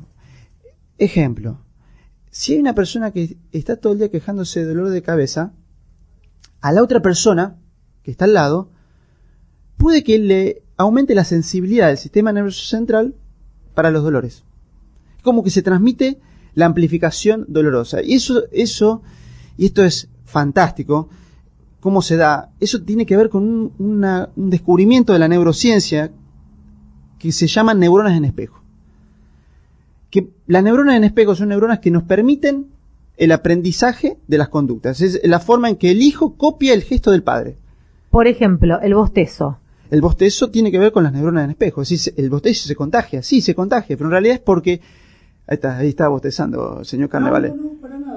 Ejemplo. 0.97 1.61
Si 2.31 2.53
hay 2.53 2.59
una 2.59 2.73
persona 2.73 3.11
que 3.11 3.37
está 3.51 3.75
todo 3.77 3.93
el 3.93 3.99
día 3.99 4.09
quejándose 4.09 4.61
de 4.61 4.65
dolor 4.67 4.89
de 4.89 5.01
cabeza, 5.01 5.53
a 6.61 6.71
la 6.71 6.83
otra 6.83 7.01
persona 7.01 7.57
que 8.03 8.11
está 8.11 8.25
al 8.25 8.33
lado, 8.33 8.71
puede 9.77 10.03
que 10.03 10.17
le 10.19 10.63
aumente 10.77 11.15
la 11.15 11.23
sensibilidad 11.25 11.87
del 11.87 11.97
sistema 11.97 12.31
nervioso 12.33 12.63
central 12.65 13.15
para 13.73 13.91
los 13.91 14.03
dolores. 14.03 14.43
Es 15.19 15.23
como 15.23 15.43
que 15.43 15.49
se 15.49 15.61
transmite 15.61 16.17
la 16.55 16.65
amplificación 16.65 17.45
dolorosa. 17.49 18.01
Y 18.01 18.13
eso, 18.15 18.43
eso, 18.51 19.01
y 19.57 19.65
esto 19.67 19.83
es 19.83 20.07
fantástico, 20.25 21.09
cómo 21.81 22.01
se 22.01 22.15
da. 22.15 22.51
Eso 22.61 22.81
tiene 22.83 23.05
que 23.05 23.17
ver 23.17 23.29
con 23.29 23.43
un, 23.43 23.73
una- 23.77 24.29
un 24.37 24.49
descubrimiento 24.49 25.11
de 25.13 25.19
la 25.19 25.27
neurociencia 25.27 26.11
que 27.19 27.31
se 27.33 27.47
llama 27.47 27.73
neuronas 27.73 28.15
en 28.17 28.23
espejo. 28.23 28.61
Que 30.09 30.29
las 30.47 30.63
neuronas 30.63 30.95
en 30.95 31.03
espejo 31.03 31.35
son 31.35 31.49
neuronas 31.49 31.79
que 31.79 31.91
nos 31.91 32.03
permiten 32.03 32.67
el 33.17 33.31
aprendizaje 33.33 34.17
de 34.27 34.37
las 34.37 34.47
conductas. 34.49 35.01
Es 35.01 35.19
la 35.25 35.39
forma 35.41 35.69
en 35.69 35.75
que 35.75 35.91
el 35.91 36.01
hijo 36.01 36.35
copia 36.35 36.73
el 36.73 36.83
gesto 36.83 37.11
del 37.11 37.23
padre. 37.23 37.57
Por 38.09 38.25
ejemplo, 38.27 38.79
el 38.81 38.95
bostezo. 38.95 39.59
El 39.91 40.01
bostezo 40.01 40.49
tiene 40.49 40.71
que 40.71 40.79
ver 40.79 40.91
con 40.93 41.03
las 41.03 41.11
neuronas 41.11 41.43
en 41.43 41.49
espejo. 41.51 41.81
Es 41.81 41.89
decir, 41.89 42.13
el 42.17 42.29
bostezo 42.29 42.67
se 42.67 42.75
contagia, 42.75 43.21
sí, 43.21 43.41
se 43.41 43.53
contagia, 43.53 43.97
pero 43.97 44.07
en 44.07 44.11
realidad 44.11 44.35
es 44.35 44.41
porque... 44.41 44.79
Ahí 45.51 45.55
está, 45.55 45.77
ahí 45.77 45.89
está 45.89 46.07
bostezando, 46.09 46.83
señor 46.83 47.09
Carnevale. 47.09 47.51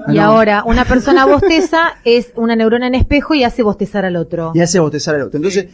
Ah, 0.05 0.13
Y 0.13 0.17
no. 0.17 0.21
ahora, 0.23 0.63
una 0.67 0.85
persona 0.85 1.25
bosteza 1.33 1.93
es 2.05 2.31
una 2.35 2.55
neurona 2.55 2.85
en 2.85 2.93
espejo 2.95 3.33
y 3.33 3.43
hace 3.43 3.63
bostezar 3.63 4.05
al 4.05 4.15
otro. 4.17 4.51
Y 4.53 4.59
hace 4.61 4.79
bostezar 4.79 5.15
al 5.15 5.23
otro. 5.23 5.37
Entonces, 5.37 5.67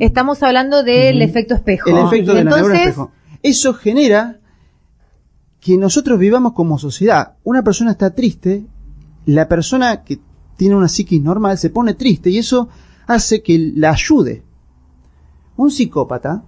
Estamos 0.00 0.42
hablando 0.42 0.82
del 0.82 1.22
efecto 1.22 1.54
espejo. 1.54 1.88
el 1.90 1.98
efecto 2.06 2.32
Y 2.32 2.34
de 2.36 2.44
la 2.44 2.50
neurona 2.50 2.56
en 2.66 2.70
entonces, 2.72 2.88
espejo. 2.88 3.12
Eso 3.42 3.74
genera 3.74 4.40
que 5.60 5.76
nosotros 5.78 6.18
vivamos 6.18 6.52
como 6.52 6.78
sociedad. 6.78 7.34
Una 7.44 7.62
persona 7.62 7.92
está 7.92 8.10
triste, 8.12 8.64
la 9.26 9.46
persona 9.46 10.02
que 10.02 10.18
tiene 10.56 10.74
una 10.74 10.88
psiquis 10.88 11.22
normal 11.22 11.58
se 11.58 11.70
pone 11.70 11.94
triste 11.94 12.30
y 12.30 12.38
eso 12.38 12.68
hace 13.06 13.40
que 13.40 13.72
la 13.76 13.90
ayude. 13.90 14.42
Un 15.56 15.70
psicópata 15.70 16.42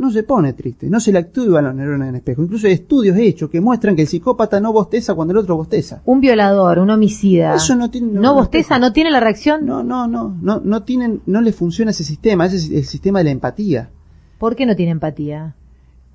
no 0.00 0.10
se 0.10 0.22
pone 0.22 0.52
triste, 0.54 0.88
no 0.88 0.98
se 0.98 1.12
le 1.12 1.18
activan 1.18 1.64
las 1.64 1.74
neuronas 1.74 2.08
en 2.08 2.16
espejo. 2.16 2.42
Incluso 2.42 2.66
hay 2.66 2.72
estudios 2.72 3.16
hechos 3.18 3.50
que 3.50 3.60
muestran 3.60 3.94
que 3.94 4.02
el 4.02 4.08
psicópata 4.08 4.58
no 4.60 4.72
bosteza 4.72 5.14
cuando 5.14 5.32
el 5.32 5.38
otro 5.38 5.56
bosteza. 5.56 6.00
Un 6.06 6.20
violador, 6.20 6.78
un 6.78 6.90
homicida. 6.90 7.54
Eso 7.54 7.76
no 7.76 7.90
tiene 7.90 8.08
no 8.12 8.34
bosteza, 8.34 8.78
no 8.78 8.92
tiene 8.92 9.10
la 9.10 9.20
reacción. 9.20 9.66
No, 9.66 9.82
no, 9.82 10.06
no, 10.08 10.36
no, 10.40 10.60
no 10.64 10.82
tienen, 10.82 11.20
no 11.26 11.40
le 11.40 11.52
funciona 11.52 11.90
ese 11.90 12.02
sistema, 12.04 12.46
ese 12.46 12.56
es 12.56 12.70
el 12.70 12.84
sistema 12.84 13.18
de 13.20 13.24
la 13.26 13.30
empatía. 13.30 13.90
¿Por 14.38 14.56
qué 14.56 14.64
no 14.66 14.74
tiene 14.74 14.92
empatía? 14.92 15.54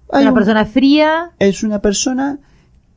Es 0.10 0.16
Hay 0.16 0.22
una 0.24 0.32
un- 0.32 0.36
persona 0.36 0.66
fría. 0.66 1.32
es 1.40 1.64
una 1.64 1.80
persona 1.80 2.40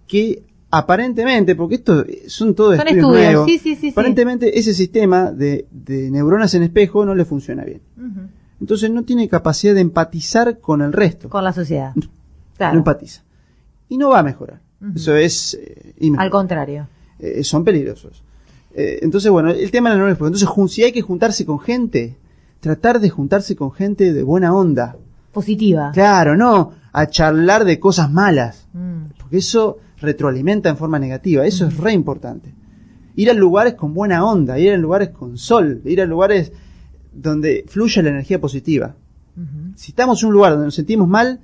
que 0.07 0.43
aparentemente, 0.71 1.55
porque 1.55 1.77
esto 1.77 2.05
son 2.29 2.55
todos 2.55 2.77
Son 2.77 2.89
estudios, 2.89 3.05
estudios, 3.09 3.33
nuevos, 3.33 3.47
sí, 3.47 3.59
sí, 3.59 3.75
sí, 3.75 3.81
sí. 3.81 3.89
aparentemente 3.91 4.59
ese 4.59 4.73
sistema 4.75 5.33
de, 5.33 5.67
de 5.71 6.11
neuronas 6.11 6.55
en 6.55 6.63
espejo 6.63 7.05
no 7.05 7.15
le 7.15 7.25
funciona 7.25 7.65
bien. 7.65 7.81
Ujú. 7.97 8.21
Entonces 8.61 8.91
no 8.91 9.03
tiene 9.05 9.29
capacidad 9.29 9.75
de 9.75 9.81
empatizar 9.81 10.59
con 10.59 10.83
el 10.83 10.93
resto. 10.93 11.29
Con 11.29 11.45
la 11.45 11.53
sociedad. 11.53 11.93
No 11.95 12.09
Claro. 12.57 12.77
empatiza. 12.79 13.23
Y 13.89 13.99
no 13.99 14.09
va 14.11 14.19
a 14.19 14.23
mejorar. 14.25 14.61
Eso 14.95 15.15
es... 15.15 15.55
eh. 15.55 16.11
Al 16.19 16.31
contrario. 16.31 16.89
Eh, 17.21 17.45
son 17.45 17.65
peligrosos. 17.65 18.23
Eh, 18.75 18.99
entonces, 19.03 19.31
bueno, 19.31 19.51
el 19.51 19.71
tema 19.71 19.91
de 19.91 19.99
la 19.99 20.09
espejo. 20.11 20.27
Entonces, 20.27 20.75
si 20.75 20.83
hay 20.83 20.93
que 20.93 21.03
juntarse 21.03 21.47
con 21.47 21.61
gente, 21.61 22.17
tratar 22.61 23.01
de 23.01 23.11
juntarse 23.11 23.55
con 23.57 23.73
gente 23.73 24.13
de 24.13 24.23
buena 24.23 24.55
onda. 24.55 24.97
Positiva. 25.33 25.93
Claro, 25.93 26.37
no 26.37 26.73
a 26.93 27.07
charlar 27.07 27.65
de 27.65 27.79
cosas 27.79 28.11
malas. 28.11 28.67
Mm. 28.73 29.13
Porque 29.21 29.39
eso 29.39 29.79
retroalimenta 30.01 30.69
en 30.69 30.77
forma 30.77 30.99
negativa. 30.99 31.47
Eso 31.47 31.67
es 31.67 31.77
re 31.77 31.93
importante. 31.93 32.53
Ir 33.15 33.31
a 33.31 33.35
lugares 33.35 33.75
con 33.75 33.95
buena 33.95 34.25
onda, 34.25 34.59
ir 34.59 34.73
a 34.73 34.77
lugares 34.77 35.11
con 35.11 35.39
sol, 35.39 35.81
ir 35.85 36.01
a 36.01 36.07
lugares 36.07 36.53
donde 37.21 37.65
fluya 37.69 38.03
la 38.03 38.11
energía 38.11 38.41
positiva. 38.41 38.95
Si 39.77 39.93
estamos 39.93 40.21
en 40.23 40.29
un 40.29 40.33
lugar 40.33 40.53
donde 40.53 40.67
nos 40.67 40.75
sentimos 40.75 41.07
mal, 41.07 41.39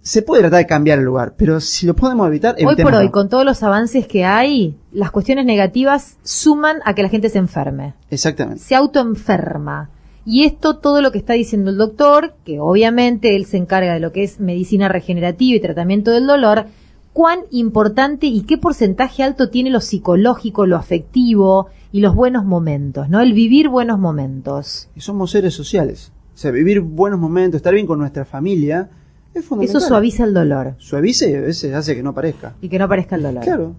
se 0.00 0.22
puede 0.22 0.40
tratar 0.40 0.60
de 0.60 0.66
cambiar 0.66 0.98
el 0.98 1.04
lugar, 1.04 1.34
pero 1.36 1.60
si 1.60 1.86
lo 1.86 1.94
podemos 1.94 2.26
evitar, 2.26 2.56
Hoy 2.64 2.76
por 2.76 2.94
hoy, 2.94 3.10
con 3.10 3.28
todos 3.28 3.44
los 3.44 3.62
avances 3.62 4.06
que 4.06 4.24
hay, 4.24 4.76
las 4.92 5.10
cuestiones 5.10 5.44
negativas 5.44 6.16
suman 6.22 6.78
a 6.86 6.94
que 6.94 7.02
la 7.02 7.10
gente 7.10 7.28
se 7.28 7.38
enferme. 7.38 7.94
Exactamente. 8.10 8.62
se 8.62 8.74
autoenferma. 8.74 9.90
Y 10.24 10.44
esto, 10.44 10.76
todo 10.78 11.02
lo 11.02 11.12
que 11.12 11.18
está 11.18 11.34
diciendo 11.34 11.70
el 11.70 11.76
doctor, 11.76 12.34
que 12.44 12.60
obviamente 12.60 13.36
él 13.36 13.44
se 13.44 13.58
encarga 13.58 13.94
de 13.94 14.00
lo 14.00 14.12
que 14.12 14.22
es 14.22 14.40
medicina 14.40 14.88
regenerativa 14.88 15.56
y 15.56 15.60
tratamiento 15.60 16.10
del 16.12 16.26
dolor, 16.26 16.66
cuán 17.12 17.40
importante 17.50 18.26
y 18.26 18.42
qué 18.42 18.56
porcentaje 18.56 19.22
alto 19.22 19.50
tiene 19.50 19.70
lo 19.70 19.80
psicológico, 19.80 20.66
lo 20.66 20.76
afectivo 20.76 21.68
y 21.92 22.00
los 22.00 22.14
buenos 22.14 22.44
momentos, 22.44 23.08
¿no? 23.08 23.20
El 23.20 23.32
vivir 23.32 23.68
buenos 23.68 23.98
momentos. 23.98 24.88
Y 24.94 25.00
somos 25.00 25.30
seres 25.30 25.54
sociales. 25.54 26.12
O 26.34 26.38
sea, 26.38 26.50
vivir 26.50 26.80
buenos 26.80 27.18
momentos, 27.18 27.56
estar 27.56 27.74
bien 27.74 27.86
con 27.86 27.98
nuestra 27.98 28.24
familia, 28.24 28.90
es 29.34 29.44
fundamental. 29.44 29.80
Eso 29.80 29.88
suaviza 29.88 30.24
el 30.24 30.34
dolor 30.34 30.74
Suaviza 30.78 31.26
y 31.26 31.34
a 31.34 31.40
veces 31.40 31.72
hace 31.74 31.94
que 31.94 32.02
no 32.02 32.14
parezca. 32.14 32.54
y 32.60 32.68
que 32.68 32.78
no 32.78 32.86
aparezca 32.86 33.16
el 33.16 33.22
dolor. 33.22 33.44
Claro. 33.44 33.74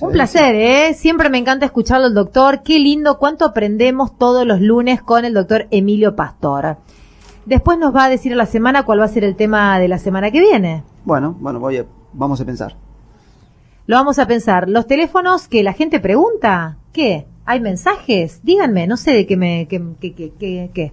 Un 0.00 0.12
placer, 0.12 0.54
¿eh? 0.54 0.94
Siempre 0.94 1.28
me 1.28 1.38
encanta 1.38 1.66
escucharlo 1.66 2.06
al 2.06 2.14
doctor. 2.14 2.62
Qué 2.62 2.78
lindo, 2.78 3.18
cuánto 3.18 3.44
aprendemos 3.44 4.16
todos 4.16 4.46
los 4.46 4.60
lunes 4.60 5.02
con 5.02 5.24
el 5.24 5.34
doctor 5.34 5.66
Emilio 5.70 6.16
Pastor. 6.16 6.78
Después 7.44 7.78
nos 7.78 7.94
va 7.94 8.04
a 8.04 8.08
decir 8.08 8.32
a 8.32 8.36
la 8.36 8.46
semana 8.46 8.84
cuál 8.84 9.00
va 9.00 9.04
a 9.04 9.08
ser 9.08 9.24
el 9.24 9.36
tema 9.36 9.78
de 9.78 9.88
la 9.88 9.98
semana 9.98 10.30
que 10.30 10.40
viene. 10.40 10.84
Bueno, 11.04 11.36
bueno, 11.38 11.60
voy 11.60 11.78
a, 11.78 11.86
vamos 12.12 12.40
a 12.40 12.44
pensar. 12.46 12.76
Lo 13.86 13.96
vamos 13.96 14.18
a 14.18 14.26
pensar. 14.26 14.68
Los 14.70 14.86
teléfonos 14.86 15.48
que 15.48 15.62
la 15.62 15.72
gente 15.72 16.00
pregunta, 16.00 16.78
¿qué? 16.92 17.26
¿Hay 17.46 17.60
mensajes? 17.60 18.40
Díganme, 18.42 18.86
no 18.86 18.96
sé 18.96 19.10
de 19.12 19.26
qué 19.26 19.36
me... 19.36 19.66
Qué, 19.68 19.82
qué, 20.00 20.14
qué, 20.14 20.32
qué, 20.38 20.70
qué. 20.72 20.92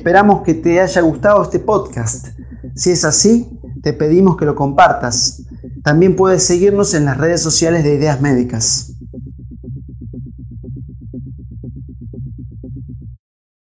Esperamos 0.00 0.40
que 0.40 0.54
te 0.54 0.80
haya 0.80 1.02
gustado 1.02 1.42
este 1.42 1.58
podcast. 1.58 2.28
Si 2.74 2.90
es 2.90 3.04
así, 3.04 3.50
te 3.82 3.92
pedimos 3.92 4.38
que 4.38 4.46
lo 4.46 4.54
compartas. 4.54 5.42
También 5.84 6.16
puedes 6.16 6.42
seguirnos 6.42 6.94
en 6.94 7.04
las 7.04 7.18
redes 7.18 7.42
sociales 7.42 7.84
de 7.84 7.96
Ideas 7.96 8.18
Médicas. 8.22 8.89